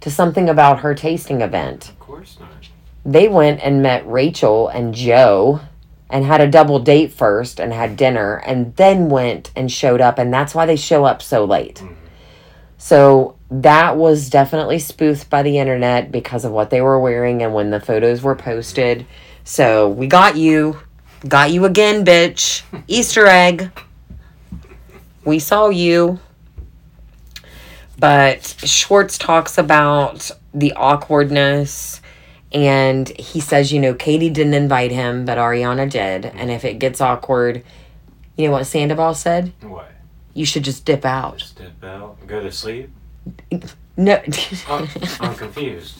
[0.00, 1.90] to something about her tasting event.
[1.90, 2.48] Of course not.
[3.04, 5.60] They went and met Rachel and Joe
[6.10, 10.18] and had a double date first and had dinner and then went and showed up
[10.18, 11.76] and that's why they show up so late.
[11.76, 11.94] Mhm.
[12.78, 17.54] So that was definitely spoofed by the internet because of what they were wearing and
[17.54, 19.06] when the photos were posted.
[19.44, 20.80] So we got you.
[21.26, 22.62] Got you again, bitch.
[22.88, 23.70] Easter egg.
[25.24, 26.18] We saw you.
[27.98, 32.00] But Schwartz talks about the awkwardness
[32.52, 36.26] and he says, you know, Katie didn't invite him, but Ariana did.
[36.26, 37.64] And if it gets awkward,
[38.36, 39.52] you know what Sandoval said?
[39.62, 39.90] What?
[40.34, 41.38] You should just dip out.
[41.38, 42.90] Just dip out go to sleep?
[43.96, 44.22] No.
[44.68, 44.88] I'm,
[45.20, 45.98] I'm confused.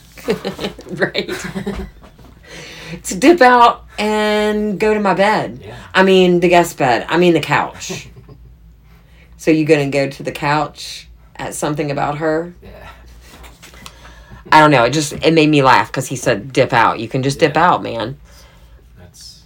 [1.01, 1.31] right.
[3.05, 5.61] to dip out and go to my bed.
[5.63, 5.79] Yeah.
[5.95, 7.07] I mean, the guest bed.
[7.09, 8.09] I mean, the couch.
[9.37, 12.55] so you gonna go to the couch at something about her?
[12.63, 12.89] Yeah.
[14.53, 14.85] I don't know.
[14.85, 17.01] It just it made me laugh because he said dip out.
[17.01, 18.19] You can just dip out, man.
[18.99, 19.43] That's.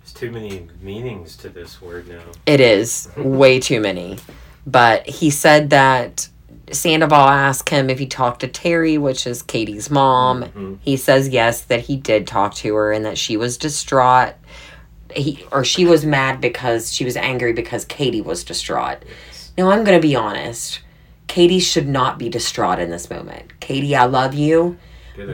[0.00, 2.22] There's too many meanings to this word now.
[2.46, 4.18] It is way too many.
[4.66, 6.28] But he said that
[6.72, 10.44] Sandoval asked him if he talked to Terry, which is Katie's mom.
[10.44, 10.78] Mhm.
[10.82, 14.34] He says yes, that he did talk to her and that she was distraught.
[15.14, 18.98] He or she was mad because she was angry because Katie was distraught.
[19.06, 19.52] Yes.
[19.56, 20.80] Now I'm gonna be honest.
[21.26, 23.58] Katie should not be distraught in this moment.
[23.60, 24.76] Katie, I love you,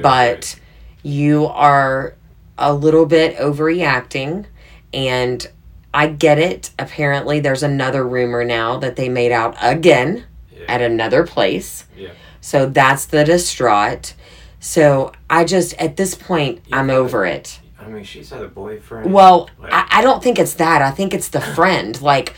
[0.02, 0.56] but
[1.02, 2.14] you are
[2.58, 4.44] a little bit overreacting
[4.92, 5.46] and
[5.92, 6.70] I get it.
[6.78, 10.24] Apparently there's another rumor now that they made out again.
[10.61, 10.66] Yeah.
[10.68, 11.84] at another place.
[11.96, 12.11] Yeah.
[12.40, 14.14] So that's the distraught.
[14.61, 17.61] So I just at this point Yeah, I'm over it.
[17.78, 19.12] I mean, she's had a boyfriend.
[19.12, 20.82] Well, Like, I, I don't think it's that.
[20.82, 22.00] I think it's the friend.
[22.00, 22.34] Like,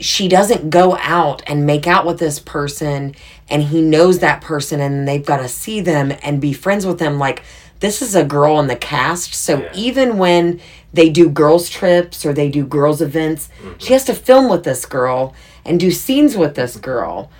[0.00, 3.14] she doesn't go out and make out with this person,
[3.48, 6.98] and he knows that person, and they've got to see them and be friends with
[6.98, 7.18] them.
[7.18, 7.44] Like,
[7.80, 9.34] this is a girl in the cast.
[9.34, 9.70] So Yeah.
[9.74, 10.60] even when
[10.92, 13.92] they do girls' trips or they do girls' events, she mm-hmm.
[13.92, 15.34] has to film with this girl
[15.64, 17.30] and do scenes with this girl.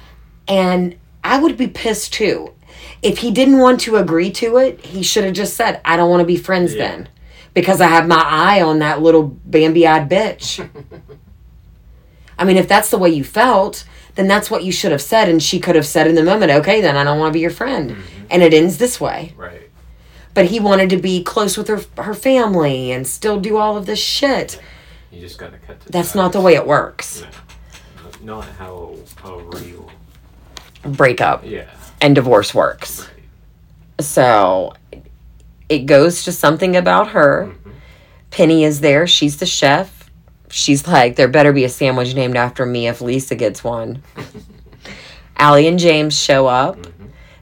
[0.49, 2.53] And I would be pissed too.
[3.03, 6.11] If he didn't want to agree to it, he should have just said, I don't
[6.11, 6.89] want to be friends Yeah.
[6.89, 7.09] then.
[7.53, 10.69] Because I have my eye on that little Bambi eyed bitch.
[12.39, 13.85] I mean, if that's the way you felt,
[14.17, 15.29] then that's what you should have said.
[15.29, 17.41] And she could have said in the moment, okay, then I don't want to be
[17.41, 17.91] your friend.
[17.93, 18.25] Mm-hmm.
[18.31, 19.35] And it ends this way.
[19.37, 19.61] right.
[20.35, 23.87] But he wanted to be close with her, her family and still do all of
[23.87, 24.61] this shit.
[25.13, 27.23] You just gotta cut the That's not the way it works.
[28.25, 28.41] No.
[28.41, 29.89] Not how how real.
[30.85, 31.65] Breakup Yeah.
[32.01, 33.01] and divorce works.
[33.01, 34.05] Right.
[34.05, 34.75] So
[35.69, 37.49] it goes to something about her.
[37.51, 37.71] Mhm.
[38.31, 39.07] Penny is there.
[39.07, 40.11] She's the chef.
[40.51, 44.03] She's like, there better be a sandwich named after me if Lisa gets one.
[45.37, 46.77] Allie and James show up.
[46.79, 46.91] Mhm.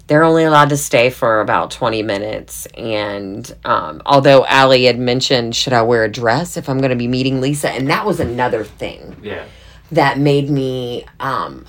[0.06, 2.66] They're only allowed to stay for about 20 minutes.
[2.76, 6.96] And um, although Allie had mentioned, should I wear a dress if I'm going to
[6.96, 7.70] be meeting Lisa?
[7.70, 9.44] And that was another thing Yeah.
[9.92, 11.64] that made me um,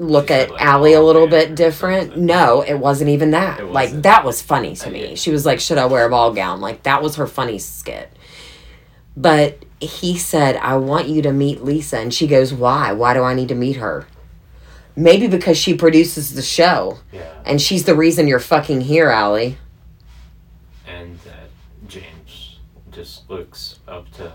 [0.00, 2.16] look at like, Allie a oh, little bit different.
[2.16, 3.66] No, it wasn't even that.
[3.66, 4.02] Like wasn't.
[4.04, 5.14] that was funny to me.
[5.14, 8.10] She was like, "Should I wear a ball gown?" Like that was her funny skit.
[9.16, 12.92] But he said, "I want you to meet Lisa," and she goes, "Why?
[12.92, 14.06] Why do I need to meet her?"
[14.96, 17.22] Maybe because she produces the show, Yeah.
[17.44, 19.56] and she's the reason you're fucking here, Allie.
[20.86, 21.50] And that
[21.86, 22.58] James
[22.90, 24.32] just looks up to.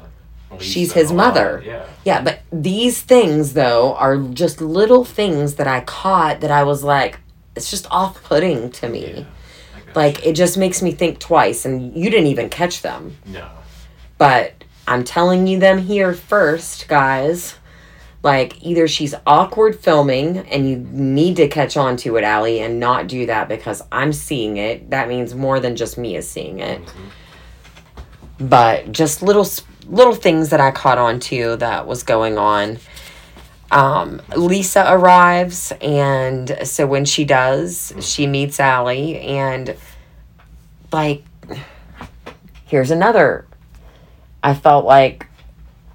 [0.60, 1.62] She's his mother.
[1.66, 1.86] Yeah.
[2.06, 6.84] Yeah, but these things though are just little things that I caught that I was
[6.84, 7.20] like,
[7.56, 9.14] it's just off-putting to me.
[9.18, 9.24] Yeah.
[9.96, 13.18] Like it just makes me think twice, and you didn't even catch them.
[13.26, 13.48] No.
[14.18, 14.54] But
[14.88, 17.56] I'm telling you them here first, guys.
[18.24, 22.80] Like either she's awkward filming, and you need to catch on to it, Allie, and
[22.80, 24.90] not do that because I'm seeing it.
[24.90, 26.82] That means more than just me is seeing it.
[26.86, 28.50] Mhm.
[28.50, 32.78] But just little s- little things that I caught on to that was going on.
[33.72, 39.76] Um, Lisa arrives, and so when she does, she meets Allie, and
[40.92, 41.24] like,
[42.66, 43.48] here's another.
[44.44, 45.28] I felt like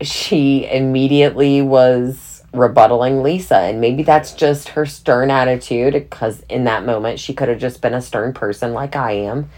[0.03, 6.85] she immediately was rebuttaling Lisa, and maybe that's just her stern attitude, because in that
[6.85, 9.49] moment she could have just been a stern person like I am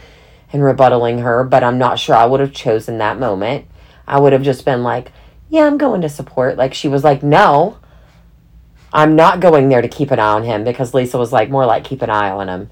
[0.53, 3.64] and rebuttaling her, but I'm not sure I would have chosen that moment.
[4.07, 5.12] I would have just been like,
[5.48, 6.57] yeah, I'm going to support.
[6.57, 7.78] Like, she was like, no,
[8.92, 11.66] I'm not going there to keep an eye on him because Lisa was like, more
[11.66, 12.70] like, keep an eye on him.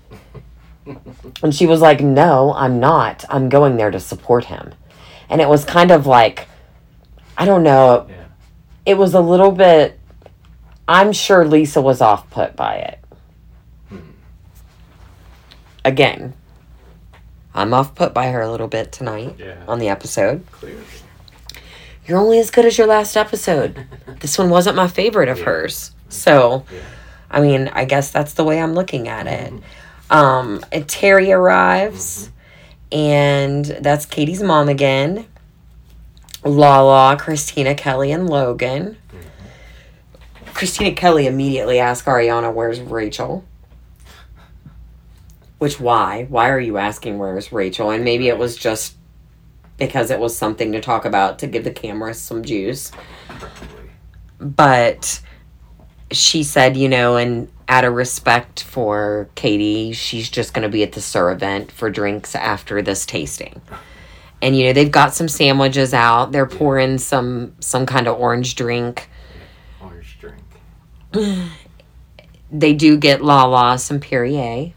[1.42, 3.24] And she was like, no, I'm not.
[3.28, 4.72] I'm going there to support him.
[5.28, 6.48] And it was kind of like,
[7.36, 8.06] I don't know.
[8.08, 8.24] Yeah.
[8.86, 10.00] It was a little bit,
[10.88, 12.98] I'm sure Lisa was off put by it.
[13.88, 13.98] Hmm.
[15.84, 16.34] Again,
[17.54, 19.62] I'm off put by her a little bit tonight Yeah.
[19.68, 20.44] on the episode.
[20.50, 20.82] Clearly.
[22.10, 23.86] You're only as good as your last episode.
[24.18, 25.44] This one wasn't my favorite of Yeah.
[25.44, 25.92] hers.
[26.08, 26.80] So, Yeah.
[27.30, 29.52] I mean, I guess that's the way I'm looking at it.
[30.10, 32.30] Um, and Terry arrives,
[32.90, 35.26] and that's Katie's mom again.
[36.42, 38.96] Lala, Kristina Kelly, and Logan.
[40.52, 43.44] Kristina Kelly immediately asked Ariana, Where's Rachel?
[45.58, 46.26] Which, why?
[46.28, 47.90] Why are you asking where's Rachel?
[47.90, 48.94] And maybe it was just
[49.80, 52.92] because it was something to talk about to give the camera some juice
[54.40, 55.20] but
[56.10, 60.82] she said, you know, and out of respect for Katie, she's just going to be
[60.82, 63.60] at the Sur event for drinks after this tasting.
[64.42, 66.32] And you know, they've got some sandwiches out.
[66.32, 69.08] They're pouring some some kind of orange drink.
[69.80, 70.42] Orange drink.
[72.52, 74.72] They do get Lala some Perrier,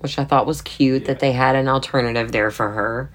[0.00, 1.06] which I thought was cute Yeah.
[1.06, 3.12] that they had an alternative there for her.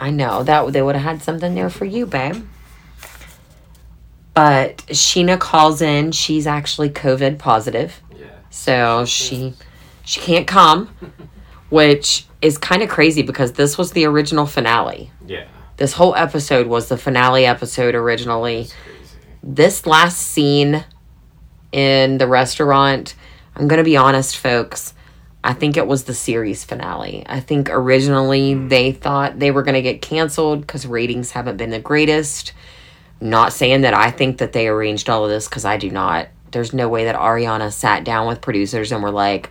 [0.00, 0.30] I like period.
[0.30, 2.46] I know that they would have had something there for you, babe.
[4.34, 6.12] But Scheana calls in.
[6.12, 8.00] She's actually COVID positive.
[8.18, 8.26] Yeah.
[8.50, 9.54] So she
[10.04, 10.86] she can't come,
[11.70, 15.10] which is kind of crazy because this was the original finale.
[15.26, 15.46] Yeah.
[15.76, 18.68] This whole episode was the finale episode originally.
[19.42, 20.84] This last scene
[21.72, 23.14] in the restaurant,
[23.56, 24.94] I'm going to be honest folks,
[25.42, 27.24] I think it was the series finale.
[27.26, 28.68] I think originally hmm.
[28.68, 32.52] they thought they were going to get canceled cuz ratings haven't been the greatest.
[33.20, 36.28] Not saying that I think that they arranged all of this cuz I do not.
[36.52, 39.50] There's no way that Ariana sat down with producers and were like,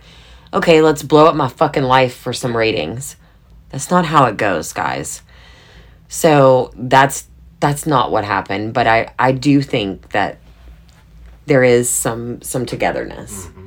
[0.52, 3.16] "Okay, let's blow up my fucking life for some ratings."
[3.70, 5.22] That's not how it goes, guys.
[6.08, 7.26] So that's
[7.60, 10.38] that's not what happened, but I I do think that
[11.46, 13.46] there is some some togetherness.
[13.46, 13.59] Mm-hmm.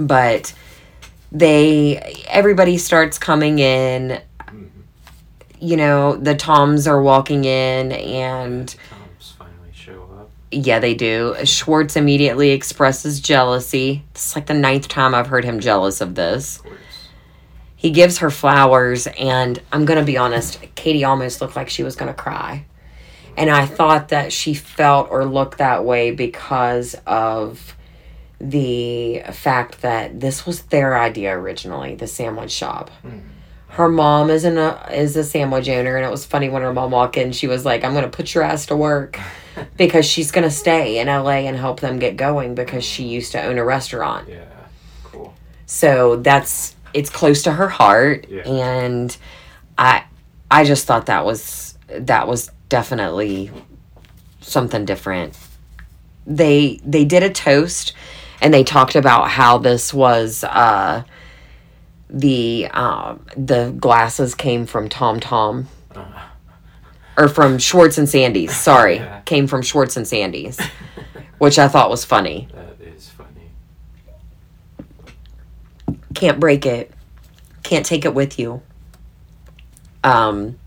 [0.00, 0.52] But
[1.30, 1.98] they
[2.28, 4.66] everybody starts coming in mm-hmm.
[5.60, 10.30] you know, the Toms are walking in and Toms finally show up.
[10.50, 11.36] yeah, they do.
[11.44, 14.04] Schwartz immediately expresses jealousy.
[14.10, 16.58] It's like the ninth time I've heard him jealous of this.
[16.58, 16.72] Of.
[17.76, 21.96] He gives her flowers, and I'm gonna be honest, Katie almost looked like she was
[21.96, 22.66] gonna cry.
[23.38, 27.74] And I thought that she felt or looked that way because of
[28.40, 32.90] the fact that this was their idea originally, the sandwich shop.
[33.02, 33.18] Hmm.
[33.68, 36.72] Her mom is an, a is a sandwich owner, and it was funny when her
[36.72, 37.30] mom walked in.
[37.32, 39.18] She was like, "I'm gonna put your ass to work,"
[39.76, 43.42] because she's gonna stay in LA and help them get going because she used to
[43.42, 44.28] own a restaurant.
[44.28, 44.44] Yeah.
[45.04, 45.34] Cool.
[45.66, 48.42] So that's it's close to her heart Yeah.
[48.42, 49.16] and
[49.78, 50.02] I
[50.50, 53.52] I just thought that was that was definitely
[54.40, 55.38] something different.
[56.26, 57.92] They they did a toast
[58.40, 61.02] and they talked about how this was uh
[62.08, 66.04] the um the glasses came from Tom Tom Uh,
[67.16, 68.56] or from Schwartz and Sandy's.
[68.56, 70.58] Sorry, came from Schwartz and Sandy's,
[71.38, 72.48] which I thought was funny.
[72.54, 73.50] that is funny.
[76.14, 76.92] can't break it
[77.62, 78.62] can't take it with you
[80.02, 80.58] um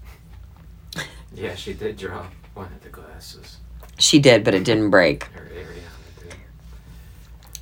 [1.34, 3.58] Yeah, she did drop one of the glasses.
[3.98, 5.43] she did but it didn't break Or Ariana did.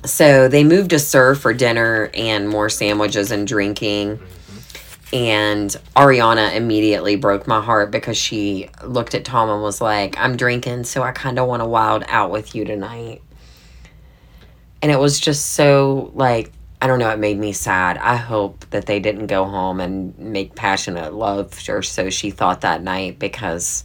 [0.04, 4.20] So they moved to SUR for dinner and more sandwiches and drinking.
[5.12, 10.38] And ariana immediately broke my heart because she looked at tom and was like i'm
[10.38, 13.22] drinking so i kind of want to wild out with you tonight.
[14.80, 16.50] And it was just so like
[16.80, 17.98] i don't know it made me sad.
[17.98, 22.62] I hope that they didn't go home and make passionate love or so she thought
[22.62, 23.84] that night because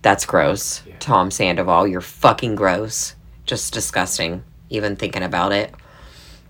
[0.00, 0.82] that's gross.
[0.86, 0.96] Yeah.
[0.98, 3.14] tom sandoval you're fucking gross.
[3.44, 5.74] Just disgusting even thinking about it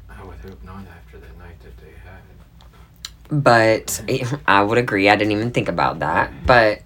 [0.08, 3.42] I would hope not after the night that they had.
[3.44, 4.02] but
[4.46, 5.08] I would agree.
[5.08, 6.32] I didn't even think about that.
[6.46, 6.82] But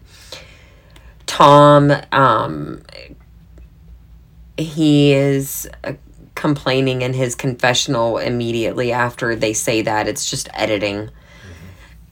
[1.27, 2.83] Tom, um,
[4.59, 5.95] he is uh,
[6.35, 11.11] complaining in his confessional immediately after they say that it's just editing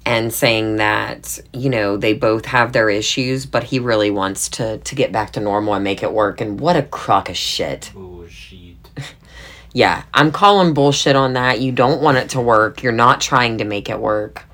[0.07, 4.79] and saying that you know they both have their issues but he really wants to
[4.79, 7.91] to get back to normal and make it work and what a crock of shit
[7.95, 8.70] Bullshit.
[9.73, 11.61] yeah, I'm calling bullshit on that.
[11.61, 12.83] You don't want it to work.
[12.83, 14.45] You're not trying to make it work.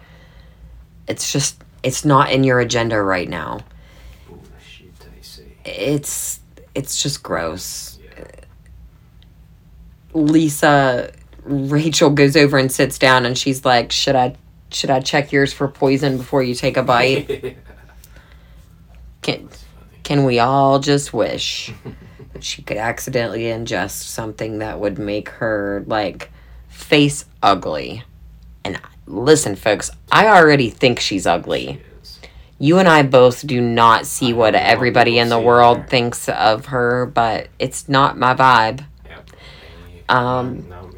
[1.09, 3.61] It's just, it's not in your agenda right now.
[4.29, 5.45] Bullshit, I say.
[5.65, 6.41] It's,
[6.75, 7.99] it's just gross.
[8.03, 8.25] Yeah.
[10.15, 11.13] Lisa,
[11.45, 14.37] Rachel goes over and sits down and she's like, should I,
[14.71, 17.57] should I check yours for poison before you take a bite?
[19.23, 19.49] Can,
[20.05, 21.73] can we all just wish
[22.45, 26.31] she could accidentally ingest something that would make her like
[26.69, 28.03] face ugly
[28.65, 32.19] and listen folks i already think she's ugly Yes.
[32.59, 35.87] you and i both do not see what everybody in the world her.
[35.87, 39.31] thinks of her but it's not my vibe Yep.
[40.09, 40.95] Um, not,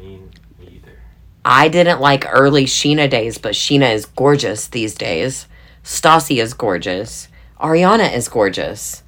[0.61, 0.99] either.
[1.45, 5.47] i didn't like early Scheana days but Scheana is gorgeous these days
[5.83, 7.27] stassi is gorgeous
[7.59, 9.03] ariana is gorgeous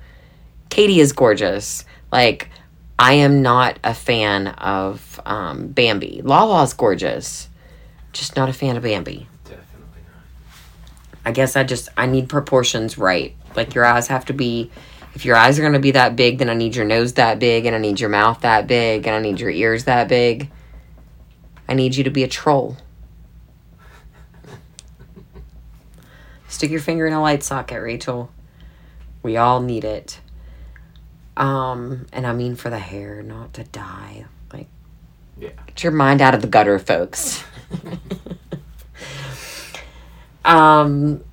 [0.70, 2.49] katie is gorgeous like
[2.99, 7.49] i am not a fan of um, bambi lala's gorgeous
[8.14, 11.20] just not a fan of bambi Definitely not.
[11.26, 13.36] I guess I just I need proportions right.
[13.55, 14.72] Like your eyes have to be
[15.14, 17.39] if your eyes are going to be that big, then I need your nose that
[17.39, 20.49] big and I need your mouth that big and I need your ears that big.
[21.68, 22.78] I need you to be a troll.
[26.47, 28.32] Stick your finger in a light socket, Rachel.
[29.22, 30.20] We all need it.
[31.38, 34.26] Um, and I mean for the hair, not to die.
[34.54, 34.68] Like
[35.38, 35.50] Yeah.
[35.68, 37.44] Get your mind out of the gutter, folks.
[40.46, 41.24] um,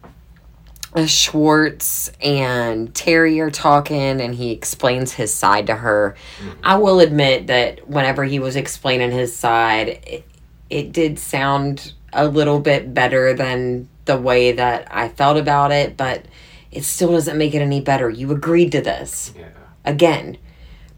[1.07, 6.17] Schwartz and Terry are talking, and he explains his side to her.
[6.63, 10.25] I will admit that whenever he was explaining his side, it,
[10.71, 15.97] it did sound a little bit better than the way that I felt about it,
[15.97, 16.25] but
[16.73, 18.09] it still doesn't make it any better.
[18.09, 19.49] You agreed to this Yeah.
[19.89, 20.37] Again,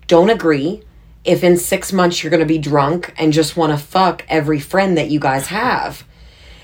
[0.07, 0.83] don't agree
[1.25, 4.59] if in six months you're going to be drunk and just want to fuck every
[4.61, 6.05] friend that you guys have.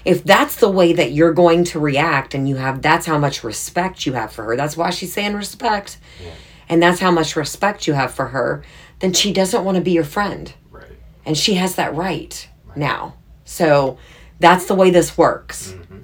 [0.05, 3.43] If that's the way that you're going to react and you have, that's how much
[3.45, 4.57] respect you have for her.
[4.57, 5.99] That's why she's saying respect.
[6.23, 6.31] Yeah.
[6.69, 8.63] And that's how much respect you have for her.
[9.01, 10.91] Then she doesn't want to be your friend Right.
[11.25, 13.15] and she has that right now.
[13.45, 13.99] So
[14.39, 15.73] That's the way this works.
[15.73, 15.99] Mm-hmm.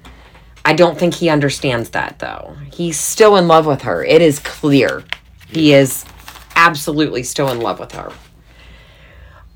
[0.65, 2.57] I don't think he understands that though.
[2.73, 4.03] He's still in love with her.
[4.05, 5.05] It is clear.
[5.49, 6.05] He is
[6.63, 8.13] absolutely still in love with her.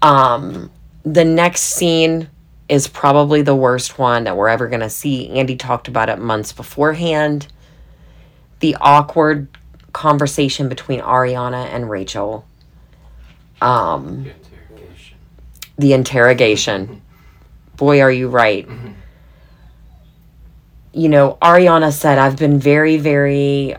[0.02, 0.70] Um
[1.04, 2.28] the next scene
[2.68, 5.28] is probably the worst one that we're ever going to see.
[5.30, 7.46] Andy talked about it months beforehand.
[8.58, 9.46] The awkward
[9.92, 12.44] conversation between Ariana and Rachel.
[13.62, 15.16] Um The interrogation.
[15.78, 17.02] the interrogation.
[17.76, 18.68] Boy, are you right.
[20.92, 23.76] You know, Ariana said, I've been very, very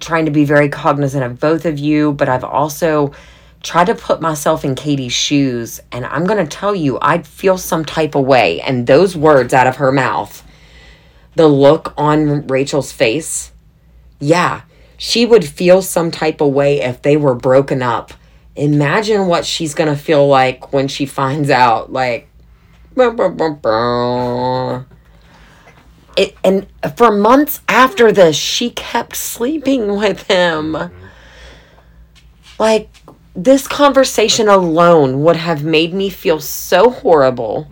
[0.00, 3.12] trying to be very cognizant of both of you, but I've also
[3.62, 5.80] tried to put myself in Katie's shoes.
[5.92, 8.60] And I'm going to tell you, I'd feel some type of way.
[8.60, 10.46] And those words out of her mouth,
[11.34, 13.52] the look on Rachel's face,
[14.20, 14.62] yeah,
[14.96, 18.12] she would feel some type of way if they were broken up.
[18.54, 22.28] Imagine what she's going to feel like when she finds out, like,
[26.16, 30.76] it, and for months after this, she kept sleeping with him.
[32.58, 32.88] Like,
[33.34, 37.68] this conversation alone would have made me feel so horrible.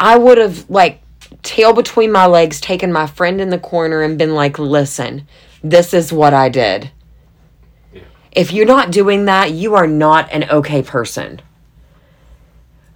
[0.00, 1.02] I would have, like,
[1.42, 5.28] tail between my legs, taken my friend in the corner and been like, listen,
[5.62, 6.90] this is what I did.
[7.92, 8.02] Yeah.
[8.32, 11.42] If you're not doing that, you are not an okay person.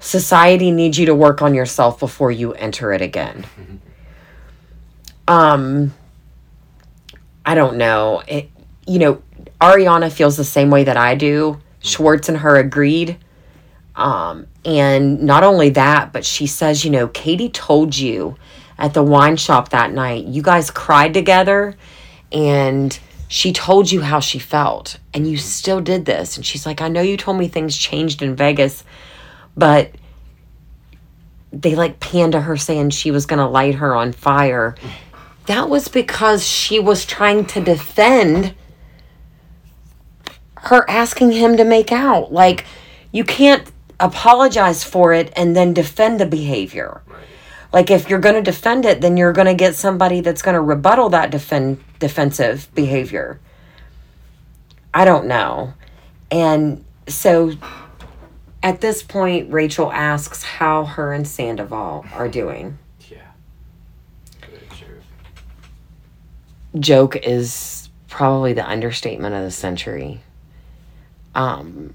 [0.00, 3.44] Society needs you to work on yourself before you enter it again.
[3.60, 3.76] Mm-hmm.
[5.28, 5.94] Um,
[7.46, 8.22] I don't know.
[8.26, 8.50] It,
[8.86, 9.22] you know,
[9.60, 11.60] Ariana feels the same way that I do.
[11.80, 13.18] Schwartz and her agreed.
[13.94, 18.36] Um, and not only that, but she says, you know, Katie told you
[18.78, 21.76] at the wine shop that night, you guys cried together
[22.30, 26.36] and she told you how she felt and you still did this.
[26.36, 28.84] And she's like, I know you told me things changed in Vegas,
[29.56, 29.90] but
[31.52, 34.76] they like panned to her saying she was going to light her on fire.
[35.48, 38.54] That was because she was trying to defend
[40.56, 42.32] her asking him to make out.
[42.32, 42.66] Like,
[43.12, 47.00] you can't apologize for it and then defend the behavior.
[47.06, 47.22] Right.
[47.72, 50.54] Like, if you're going to defend it, then you're going to get somebody that's going
[50.54, 53.40] to rebuttal that defend defensive behavior.
[54.92, 55.72] I don't know.
[56.30, 57.52] And so
[58.62, 62.78] at this point, Rachel asks how her and Sandoval are doing.
[63.08, 63.18] Yeah.
[64.40, 65.00] Very true.
[66.78, 70.20] Joke is probably the understatement of the century.
[71.34, 71.94] Um,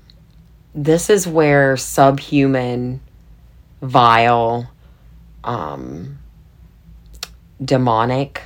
[0.73, 3.01] this is where subhuman,
[3.81, 4.69] vile,
[5.43, 6.19] um,
[7.63, 8.41] demonic.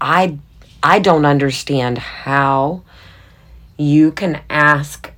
[0.00, 0.38] I
[0.82, 2.82] I don't understand how
[3.76, 5.10] you can ask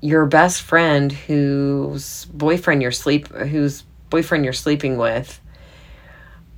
[0.00, 5.40] your best friend whose boyfriend you're sleep whose boyfriend you're sleeping with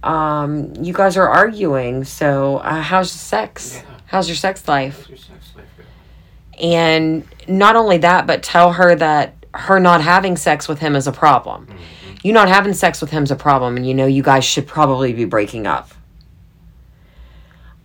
[0.04, 2.04] um, you guys are arguing.
[2.04, 3.82] So, uh, how's your sex?
[3.82, 3.90] Yeah.
[4.06, 5.08] How's your sex life?
[5.08, 5.66] Your sex life?
[6.60, 11.06] And not only that, but tell her that her not having sex with him is
[11.06, 11.68] a problem.
[12.22, 14.66] You not having sex with him is a problem, and you know you guys should
[14.66, 15.90] probably be breaking up.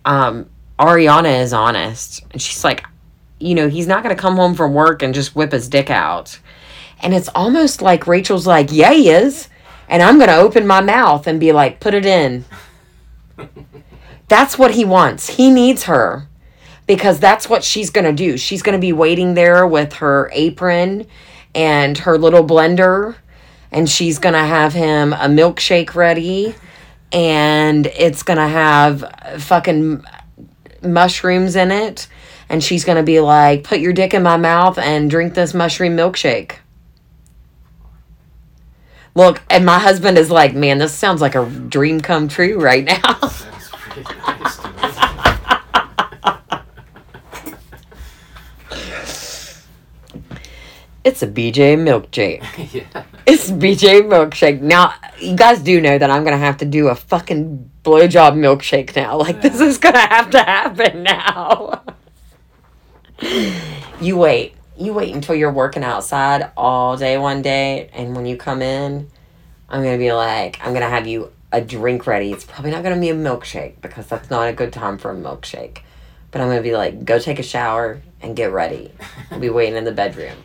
[0.06, 2.86] Um, Ariana is honest, and she's like,
[3.40, 5.90] you know, he's not going to come home from work and just whip his dick
[5.90, 6.40] out.
[7.02, 9.48] And it's almost like Rachel's like, yeah, he is.
[9.90, 12.46] And I'm going to open my mouth and be like, put it in.
[14.28, 15.32] That's what he wants.
[15.32, 16.28] He needs her
[16.86, 18.38] because that's what she's going to do.
[18.38, 21.08] She's going to be waiting there with her apron
[21.56, 23.16] and her little blender,
[23.72, 26.54] and she's going to have him a milkshake ready,
[27.12, 29.04] and it's going to have
[29.40, 30.04] fucking
[30.84, 32.08] mushrooms in it.
[32.50, 35.54] And she's going to be like, put your dick in my mouth and drink this
[35.54, 36.54] mushroom milkshake.
[39.20, 42.86] Look, and my husband is like, man, this sounds like a dream come true right
[42.86, 43.20] now.
[43.20, 44.70] Sounds pretty nice to
[51.04, 52.46] it's a BJ milkshake.
[52.74, 53.04] yeah.
[53.26, 54.62] It's BJ milkshake.
[54.62, 58.36] Now, you guys do know that I'm going to have to do a fucking blowjob
[58.36, 59.18] milkshake now.
[59.18, 61.84] Like, this is going to have to happen now.
[64.00, 64.56] you wait.
[64.80, 69.10] You wait until you're working outside all day one day, and when you come in,
[69.68, 72.32] I'm going to be like, I'm going to have you a drink ready.
[72.32, 75.12] It's probably not going to be a milkshake because that's not a good time for
[75.12, 75.80] a milkshake.
[76.32, 78.92] But I'm going to be like, go take a shower and get ready.
[79.32, 80.38] I'll be waiting in the bedroom.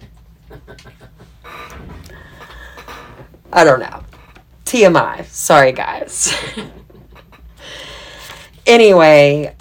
[3.53, 4.03] I don't know.
[4.65, 5.27] TMI.
[5.27, 6.35] Sorry, guys.
[8.67, 9.55] anyway,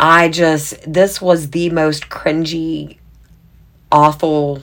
[0.00, 2.98] I just, this was the most cringy,
[3.94, 4.62] awful.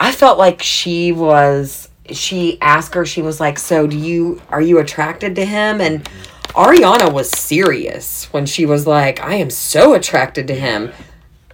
[0.00, 4.60] I felt like she was, she asked her, she was like, So do you are
[4.60, 5.80] you attracted to him?
[5.80, 6.08] And
[6.48, 10.92] Ariana was serious when she was like, I am so attracted to him.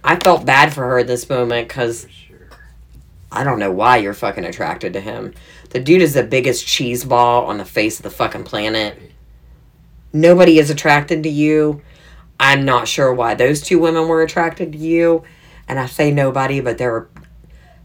[0.03, 2.07] I felt bad for her at this moment because.
[3.35, 5.33] I don't know why you're fucking attracted to him.
[5.71, 8.95] The dude is the biggest cheese ball on the face of the fucking planet.
[10.13, 11.81] Nobody is attracted to you.
[12.39, 15.23] I'm not sure why those two women were attracted to you.
[15.73, 17.09] And I say nobody, but there are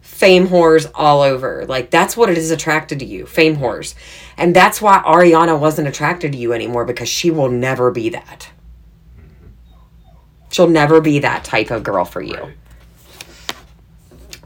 [0.02, 1.64] fame whores all over.
[1.64, 3.94] Like, that's what it is attracted to you fame whores.
[4.36, 8.50] And that's why Ariana wasn't attracted to you anymore because she will never be that.
[10.50, 12.52] She'll never be that type of girl for you.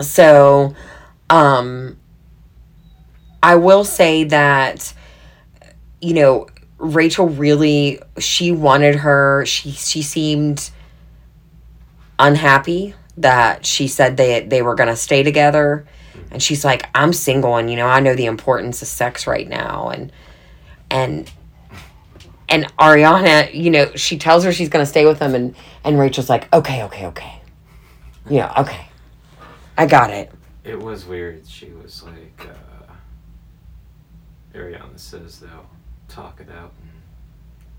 [0.00, 0.76] So,
[1.28, 1.98] um,
[3.42, 4.94] I will say that,
[6.00, 6.46] you know,
[6.78, 9.44] Rachel really she wanted her.
[9.46, 10.70] She she seemed
[12.20, 15.86] unhappy that she said they they were gonna stay together,
[16.30, 19.48] and she's like, I'm single, and you know, I know the importance of sex right
[19.48, 20.12] now, and
[20.90, 21.30] and
[22.48, 25.54] and Ariana, you know, she tells her she's gonna stay with him, and
[25.84, 27.40] and Rachel's like, okay, okay, okay,
[28.28, 28.86] you know, okay,
[29.76, 30.30] I got it.
[30.64, 31.46] It was weird.
[31.46, 32.92] She was like, uh,
[34.54, 35.66] Ariana says they'll
[36.08, 36.90] talk it out and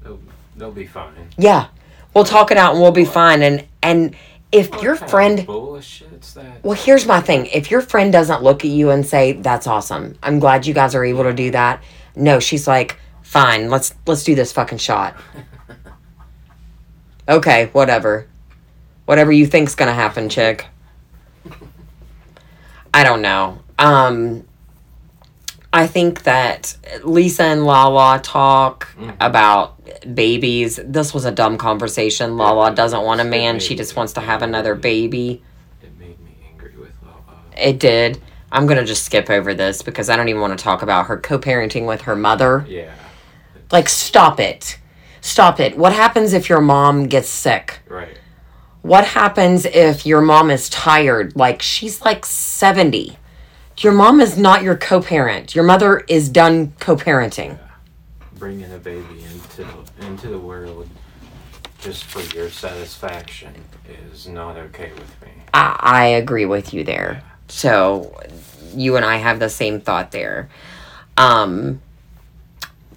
[0.03, 0.19] they'll,
[0.57, 1.29] they'll be fine.
[1.37, 1.67] Yeah,
[2.13, 3.41] we'll talk it out and we'll be fine.
[3.41, 4.15] And and
[4.53, 6.63] if What your friend, bullshit's that?
[6.63, 10.17] well, here's my thing: if your friend doesn't look at you and say, "That's awesome,"
[10.23, 11.83] I'm glad you guys are able to do that.
[12.15, 15.15] No, she's like, "Fine, let's let's do this fucking shot."
[17.29, 18.27] Okay, whatever,
[19.05, 20.67] whatever you think's gonna happen, chick.
[22.93, 23.59] I don't know.
[23.79, 24.45] Um,
[25.75, 29.15] I think that Lisa and Lala talk Mhm.
[29.19, 29.73] about
[30.13, 30.79] babies.
[30.85, 32.37] This was a dumb conversation.
[32.37, 33.59] Lala doesn't want a man.
[33.59, 35.41] She just wants to have another baby.
[35.81, 37.39] It made me angry with Lala.
[37.57, 38.21] It did.
[38.51, 41.07] I'm going to just skip over this because I don't even want to talk about
[41.07, 42.65] her co parenting with her mother.
[42.69, 42.91] Yeah.
[43.71, 44.77] Like, stop it.
[45.21, 45.75] Stop it.
[45.75, 47.79] What happens if your mom gets sick?
[47.89, 48.15] Right.
[48.83, 51.33] What happens if your mom is tired?
[51.35, 53.17] Like, she's like 70.
[53.79, 55.55] Your mom is not your co parent.
[55.55, 57.57] Your mother is done co parenting.
[58.35, 59.67] Bringing a baby into
[60.01, 60.89] into the world
[61.79, 63.53] just for your satisfaction
[64.11, 65.31] is not okay with me.
[65.53, 67.23] I, I agree with you there.
[67.49, 68.21] So,
[68.73, 70.49] you and I have the same thought there.
[71.17, 71.81] Um,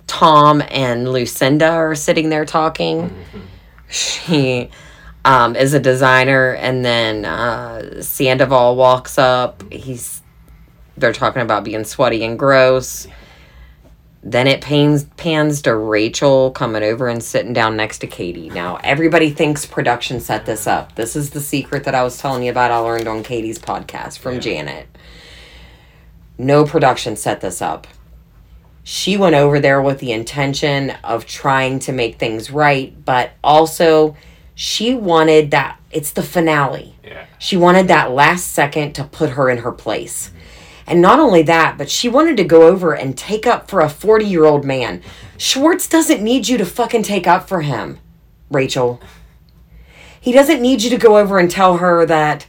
[0.07, 3.15] Tom and Lucinda are sitting there talking.
[3.89, 4.71] She
[5.25, 9.63] um, is a designer, and then uh, Sandoval walks up.
[9.73, 10.23] He's
[10.97, 13.07] they're talking about being sweaty and gross.
[14.23, 18.51] Then it pans pans to Rachel coming over and sitting down next to Katie.
[18.51, 20.97] Now everybody thinks production set this up.
[20.97, 22.73] This is the secret that I was telling you about.
[22.73, 24.41] I learned on Katie's podcast from Yeah.
[24.41, 24.87] Janet.
[26.39, 27.87] No production set this up.
[28.83, 34.17] She went over there with the intention of trying to make things right, but also
[34.55, 36.95] she wanted that it's the finale.
[37.05, 37.27] Yeah.
[37.39, 40.31] She wanted that last second to put her in her place.
[40.87, 43.89] And not only that, but she wanted to go over and take up for a
[43.89, 45.03] 40 year old man.
[45.37, 47.99] Schwartz doesn't need you to fucking take up for him,
[48.51, 49.01] Rachel.
[50.21, 52.47] He doesn't need you to go over and tell her that,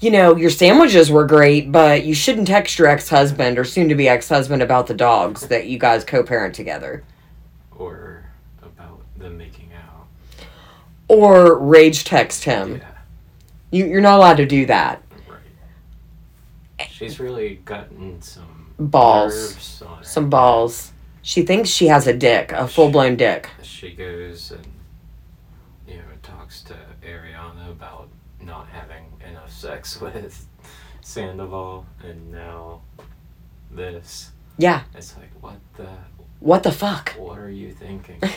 [0.00, 3.88] you know, your sandwiches were great, but you shouldn't text your ex husband or soon
[3.88, 7.04] to be ex husband about the dogs that you guys co parent together.
[7.76, 8.24] Or
[8.62, 10.06] about them making out.
[11.08, 12.78] Or rage text him.
[12.78, 12.86] Yeah.
[13.72, 15.02] You, you're not allowed to do that.
[17.00, 19.82] She's really gotten some Balls.
[20.02, 20.92] Some balls.
[21.22, 23.48] She thinks she has a dick, a full blown dick.
[23.62, 24.66] She goes and
[25.88, 28.08] you know talks to Ariana about
[28.42, 30.46] not having enough sex with
[31.00, 32.82] Sandoval, and now
[33.70, 34.32] this.
[34.58, 34.82] Yeah.
[34.94, 35.88] It's like what the
[36.40, 37.14] What the fuck?
[37.18, 38.20] what are you thinking?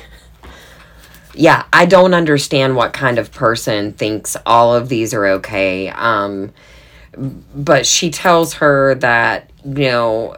[1.35, 5.89] Yeah, I don't understand what kind of person thinks all of these are okay.
[5.89, 6.53] Um,
[7.17, 10.35] but she tells her that, you know,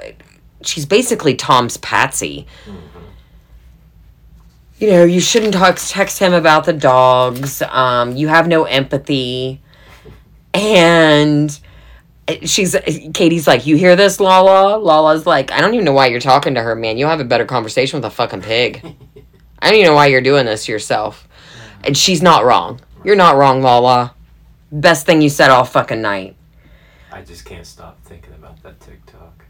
[0.62, 2.48] she's basically Tom's patsy.
[2.68, 2.76] Mhm.
[4.78, 7.62] You know, you shouldn't text, text him about the dogs.
[7.70, 9.62] Um, you have no empathy.
[10.54, 11.58] And
[12.44, 12.76] she's,
[13.14, 14.78] Katie's like, You hear this, Lala?
[14.78, 16.98] Lala's like, I don't even know why you're talking to her, man.
[16.98, 18.82] You'll have a better conversation with a fucking pig.
[19.60, 21.28] I don't even know why you're doing this to yourself.
[21.86, 22.82] And she's not wrong.
[23.04, 24.14] You're not wrong, Lala.
[24.72, 26.36] Best thing you said all fucking night.
[27.16, 29.46] I just can't stop thinking about that TikTok.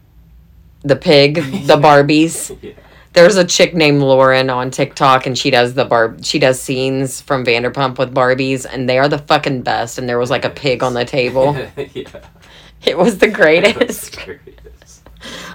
[0.83, 1.35] The pig,
[1.65, 2.55] the Barbies.
[2.61, 2.73] yeah.
[3.13, 6.15] There's a chick named Lauren on TikTok, and she does the bar.
[6.21, 9.97] She does scenes from Vanderpump with Barbies, and they are the fucking best.
[9.97, 11.55] And there was like a pig on the table.
[11.93, 12.21] yeah.
[12.85, 14.19] It was the greatest.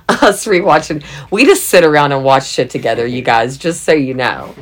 [0.09, 1.05] us rewatching.
[1.31, 4.53] We just sit around and watch shit together, you guys, just so you know.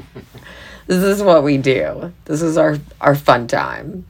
[0.86, 2.12] This is what we do.
[2.26, 4.04] This is our our fun time.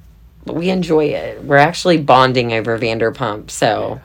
[0.49, 1.45] But we enjoy it.
[1.45, 4.01] We're actually bonding over Vanderpump, so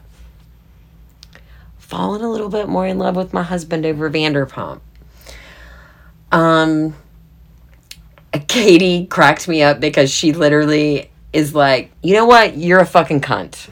[1.78, 4.82] falling a little bit more in love with my husband over Vanderpump.
[6.34, 6.96] Um
[8.50, 12.58] Katie cracked me up because she literally is like, you know what?
[12.58, 13.70] You're a fucking cunt.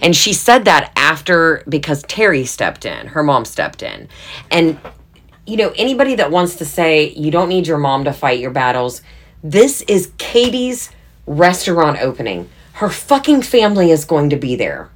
[0.00, 4.08] And she said that after because Terry stepped in, her mom stepped in.
[4.50, 4.78] And,
[5.46, 8.50] you know, anybody that wants to say you don't need your mom to fight your
[8.50, 9.02] battles,
[9.42, 10.90] this is Katie's
[11.26, 12.48] restaurant opening.
[12.74, 14.90] Her fucking family is going to be there.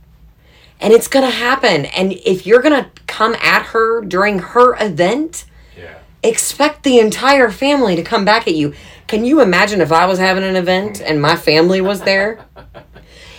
[0.81, 1.87] And it's going to happen.
[1.87, 5.45] And if you're going to come at her during her event,
[5.77, 5.95] Yeah.
[6.23, 8.75] expect the entire family to come back at you.
[9.07, 12.45] Can you imagine if I was having an event and my family was there?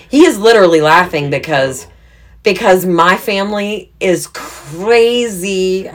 [0.10, 1.86] He is literally laughing because
[2.42, 5.88] because my family is crazy.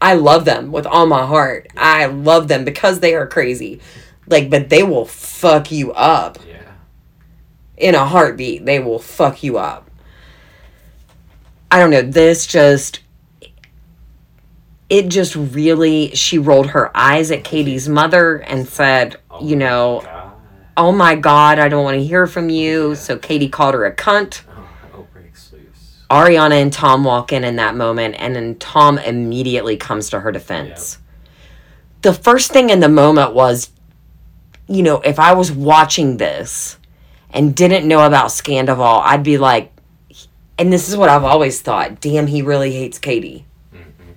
[0.00, 1.66] I love them with all my heart.
[1.76, 3.80] I love them because they are crazy.
[4.28, 6.62] Like but they will fuck you up Yeah.
[7.76, 8.64] in a heartbeat.
[8.64, 9.90] They will fuck you up.
[11.70, 12.02] I don't know.
[12.02, 13.00] This just.
[14.88, 16.10] It just really.
[16.14, 20.32] She rolled her eyes at Katie's mother and said, Oh you know, God.
[20.76, 22.94] oh my God, I don't want to hear from you.
[22.94, 24.42] So Katie called her a cunt.
[24.48, 25.06] Oh, oh.
[26.08, 30.30] Ariana and Tom walk in in that moment, and then Tom immediately comes to her
[30.30, 30.98] defense.
[32.02, 33.70] The first thing in the moment was,
[34.68, 36.78] you know, if I was watching this
[37.30, 39.72] and didn't know about Scandoval, I'd be like,
[40.58, 43.46] and this is what I've always thought damn, he really hates Katie.
[43.74, 44.12] Mm-hmm.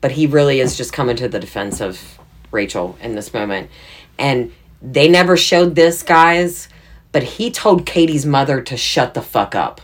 [0.00, 2.18] But he really is just coming to the defense of
[2.50, 3.70] Rachel in this moment.
[4.18, 6.68] And they never showed this, guys,
[7.10, 9.80] but he told Katie's mother to shut the fuck up.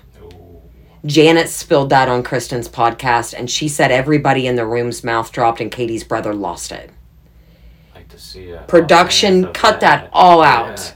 [1.06, 5.60] Janet spilled that on Kristen's podcast, and she said everybody in the room's mouth dropped,
[5.60, 6.90] and Katie's brother lost it.
[8.20, 10.78] See a Production of cut that all out.
[10.78, 10.92] Yeah.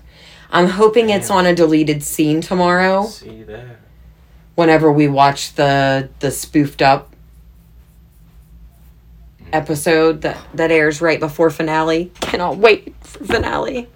[0.50, 3.06] I'm hoping it's on a deleted scene tomorrow.
[3.06, 3.80] See there.
[4.54, 7.12] Whenever we watch the the spoofed up
[9.42, 9.48] mm.
[9.52, 12.12] episode that that airs right before finale.
[12.20, 13.88] Cannot wait for finale.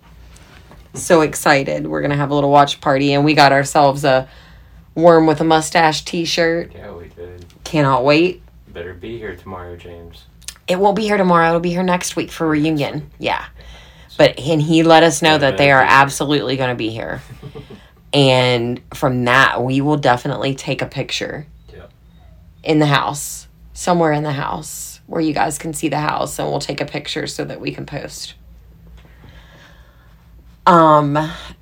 [0.94, 1.86] So excited!
[1.86, 4.28] We're gonna have a little watch party, and we got ourselves a
[4.96, 6.72] worm with a mustache T-shirt.
[6.74, 7.46] Yeah, we did.
[7.62, 8.42] Cannot wait.
[8.66, 10.24] Better be here tomorrow, James.
[10.68, 11.48] It won't be here tomorrow.
[11.48, 13.10] It'll be here next week for reunion.
[13.18, 13.44] Yeah.
[14.18, 17.22] But and he let us know that they are absolutely going to be here.
[18.12, 21.90] And from that, we will definitely take a picture Yep.
[22.64, 26.48] in the house, somewhere in the house where you guys can see the house and
[26.48, 28.34] we'll take a picture so that we can post.
[30.66, 31.18] Um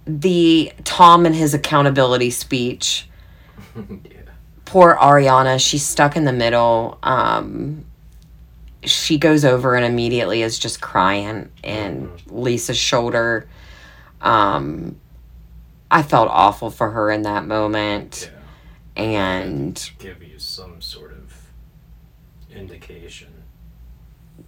[0.06, 3.08] the Tom and his accountability speech
[3.76, 3.82] yeah.
[4.64, 6.98] poor Ariana, she's stuck in the middle.
[7.02, 7.84] Um,
[8.86, 13.48] she goes over and immediately is just crying in Lisa's shoulder.
[14.20, 14.98] Um,
[15.90, 18.30] I felt awful for her in that moment.
[18.96, 19.02] Yeah.
[19.02, 21.50] And Give you some sort of
[22.50, 23.44] indication.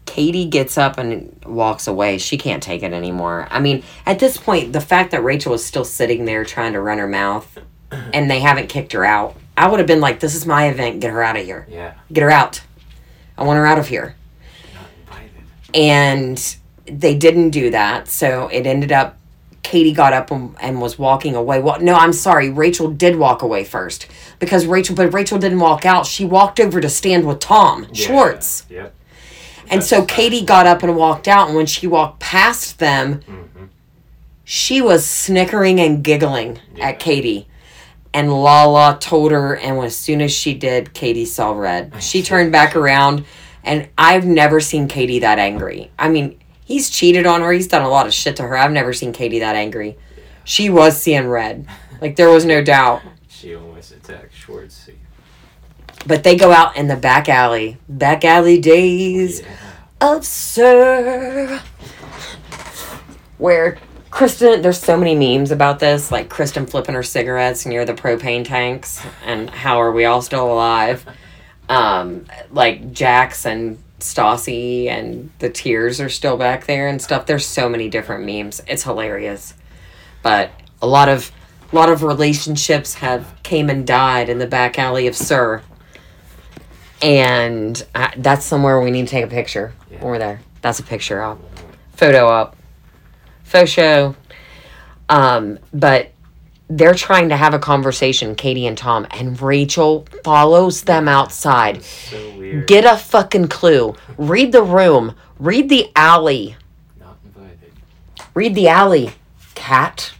[0.06, 2.16] Katie gets up and walks away.
[2.18, 3.46] She can't take it anymore.
[3.50, 6.80] I mean, at this point, the fact that Rachel is still sitting there trying to
[6.80, 7.58] run her mouth
[7.90, 11.00] and they haven't kicked her out, I would have been like, this is my event.
[11.00, 11.66] Get her out of here.
[11.68, 11.94] Yeah.
[12.12, 12.62] Get her out.
[13.36, 14.16] I want her out of here.
[15.74, 18.08] And they didn't do that.
[18.08, 19.16] So it ended up
[19.62, 21.60] katie got up and, and was walking away.
[21.60, 24.06] Well no i'm sorry rachel did walk away first.
[24.38, 26.06] Because rachel but rachel didn't walk out.
[26.06, 28.06] She walked over to stand with tom Yeah.
[28.06, 28.64] schwartz.
[28.70, 28.94] Yep.
[29.70, 31.48] and so katie got up and walked out.
[31.48, 33.68] And when she walked past them Mhm.
[34.44, 36.88] she was snickering and giggling Yeah.
[36.90, 37.46] at katie.
[38.14, 41.92] And lala told her and as soon as she did katie saw red.
[42.00, 43.24] She turned back around
[43.68, 47.82] and i've never seen katie that angry i mean he's cheated on her he's done
[47.82, 49.96] a lot of shit to her i've never seen katie that angry
[50.44, 51.66] she was seeing red
[52.00, 54.88] like there was no doubt She almost attacked Schwartz.
[56.06, 59.48] but they go out in the back alley back alley days Yeah.
[60.00, 61.60] of SUR.
[63.38, 63.78] Where
[64.10, 68.44] Kristen, there's so many memes about this, like Kristen flipping her cigarettes near the propane
[68.44, 71.04] tanks, and how are we all still alive?
[71.68, 77.26] Um, like Jax and Stassi and the tears are still back there and stuff.
[77.26, 78.62] There's so many different memes.
[78.66, 79.54] It's hilarious,
[80.22, 80.50] but
[80.80, 81.30] a lot of
[81.70, 85.62] a lot of relationships have came and died in the back alley of SUR
[87.02, 90.04] and I, that's somewhere we need to take a picture Yeah.
[90.04, 90.40] we're there.
[90.62, 91.38] That's a picture up,
[91.92, 92.56] photo up,
[93.44, 94.16] photo show.
[95.08, 96.10] Um, but
[96.68, 101.82] they're trying to have a conversation, Katie and Tom, and Rachel follows them outside.
[101.82, 102.66] So weird.
[102.66, 103.94] Get a fucking clue.
[104.18, 105.14] Read the room.
[105.38, 106.56] Read the alley.
[107.00, 107.72] Not invited.
[108.34, 109.12] Read the alley,
[109.54, 110.12] cat.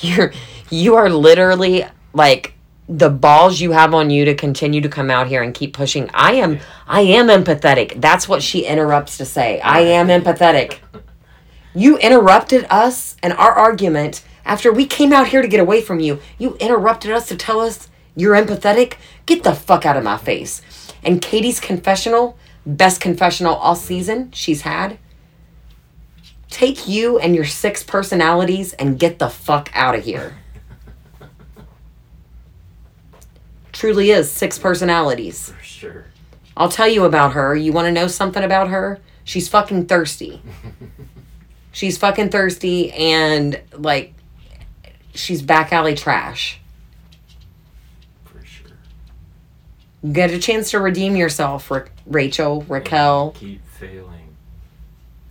[0.00, 0.32] You're
[0.70, 2.54] you are literally like
[2.88, 6.08] the balls you have on you to continue to come out here and keep pushing.
[6.14, 8.00] I am I am empathetic.
[8.00, 9.60] That's what she interrupts to say.
[9.60, 10.78] I am empathetic.
[11.74, 16.00] You interrupted us and our argument after we came out here to get away from
[16.00, 16.20] you.
[16.38, 18.94] You interrupted us to tell us you're empathetic.
[19.26, 20.62] Get the fuck out of my face.
[21.02, 24.98] And Katie's confessional, best confessional all season she's had.
[26.48, 30.38] Take you and your six personalities and get the fuck out of here.
[33.72, 35.50] Truly is six personalities.
[35.50, 36.04] For sure.
[36.56, 37.54] I'll tell you about her.
[37.54, 39.00] You want to know something about her?
[39.24, 40.40] She's fucking thirsty.
[41.72, 44.15] she's fucking thirsty and like
[45.16, 46.60] she's back alley trash.
[48.24, 48.76] For sure.
[50.12, 54.36] Get a chance to redeem yourself, Ra- Rachel, Raquel, Keep failing.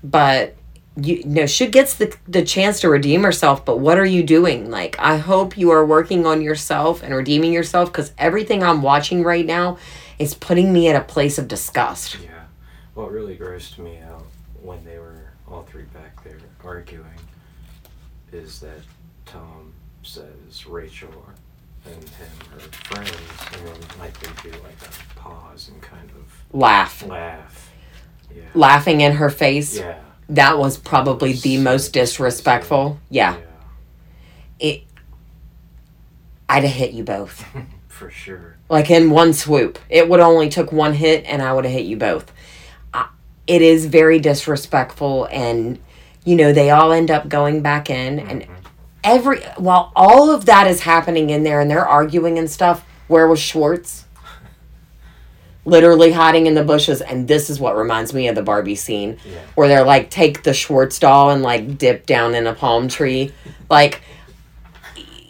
[0.04, 0.56] but
[0.98, 3.66] you know she gets the the chance to redeem herself.
[3.66, 4.72] But what are you doing?
[4.72, 9.24] Like, I hope you are working on yourself and redeeming yourself because everything I'm watching
[9.24, 9.78] right now
[10.20, 12.18] is putting me at a place of disgust.
[12.24, 12.30] Yeah.
[12.94, 14.24] What really grossed me out
[14.62, 17.04] when they were all three back there arguing
[18.32, 18.80] is that
[19.26, 19.74] Tom
[20.04, 21.10] says Rachel
[21.86, 23.12] and him are friends,
[23.54, 27.72] and then like they do like a pause and kind of Laugh, laugh.
[28.36, 28.44] Yeah.
[28.54, 29.78] laughing in her face.
[29.78, 30.00] Yeah.
[30.30, 33.00] That was probably the most disrespectful.
[33.10, 33.38] Yeah,
[34.60, 34.84] it.
[36.50, 37.46] I'd have hit you both.
[37.88, 38.58] For sure.
[38.70, 39.80] like in one swoop.
[39.90, 42.32] It would only took one hit, and I would have hit you both.
[42.94, 43.08] I,
[43.48, 45.80] it is very disrespectful, and
[46.26, 48.48] you know they all end up going back in, and Mhm.
[49.06, 52.86] Every while all of that is happening in there, and they're arguing and stuff.
[53.08, 54.06] Where was Schwartz?
[55.64, 59.18] Literally hiding in the bushes, and this is what reminds me of the Barbie scene
[59.26, 59.40] Yeah.
[59.56, 63.32] where they're like take the Schwartz doll and like dip down in a palm tree.
[63.70, 64.02] Like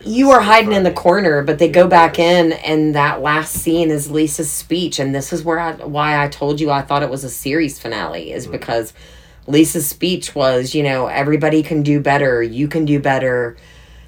[0.05, 3.89] you are hiding in the corner, but they go back in and that last scene
[3.89, 7.09] is Lisa's speech and this is where I why I told you I thought it
[7.09, 8.51] was a series finale is mm.
[8.51, 8.93] because
[9.47, 13.55] Lisa's speech was, you know, everybody can do better, you can do better.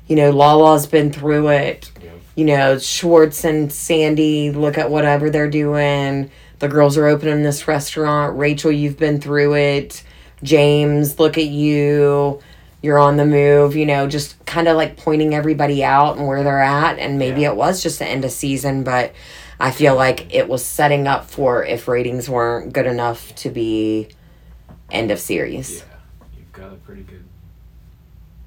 [0.07, 2.11] You know, Lala's been through it Yeah.
[2.35, 6.31] you know, Schwartz and Sandy look at whatever they're doing.
[6.59, 8.37] The girls are opening this restaurant.
[8.37, 10.03] Rachel, you've been through it.
[10.43, 12.39] James, look at you.
[12.81, 16.43] You're on the move, you know, just kind of like pointing everybody out and where
[16.43, 16.99] they're at.
[16.99, 17.49] And maybe Yeah.
[17.49, 19.11] it was just the end of season, but
[19.59, 24.07] I feel like it was setting up for if ratings weren't good enough to be
[24.91, 25.79] end of series.
[25.79, 25.83] Yeah.
[26.37, 27.25] You've got a pretty good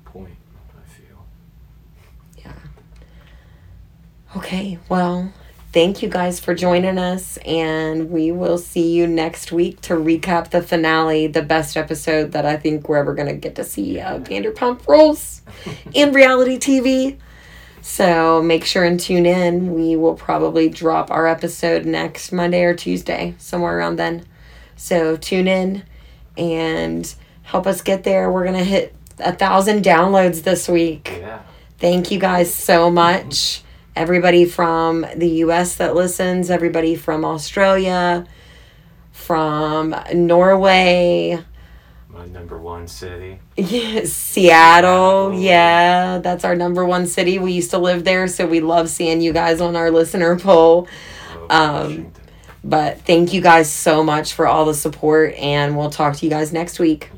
[0.04, 0.36] point,
[0.76, 1.26] I feel.
[2.38, 2.52] Yeah.
[4.36, 5.32] Okay, well,
[5.72, 10.50] thank you guys for joining us, and we will see you next week to recap
[10.50, 14.00] the finale, the best episode that I think we're ever going to get to see
[14.00, 15.42] of Vanderpump Rules
[15.92, 17.18] in reality TV.
[17.82, 19.72] So make sure and tune in.
[19.72, 24.26] We will probably drop our episode next Monday or Tuesday, somewhere around then.
[24.76, 25.84] So tune in
[26.40, 28.30] and help us get there.
[28.32, 31.18] We're going to hit a thousand downloads this week.
[31.20, 31.42] Yeah.
[31.78, 33.62] Thank you guys so much.
[33.94, 38.26] Everybody from the US that listens, everybody from Australia,
[39.12, 41.38] from Norway,
[42.08, 43.40] My number one city.
[43.56, 45.34] yes, Seattle.
[45.34, 47.38] Yeah, that's our number one city.
[47.38, 50.88] We used to live there, so we love seeing you guys on our listener poll.
[51.50, 52.12] Um.
[52.62, 56.30] But thank you guys so much for all the support, and we'll talk to you
[56.30, 57.10] guys next week.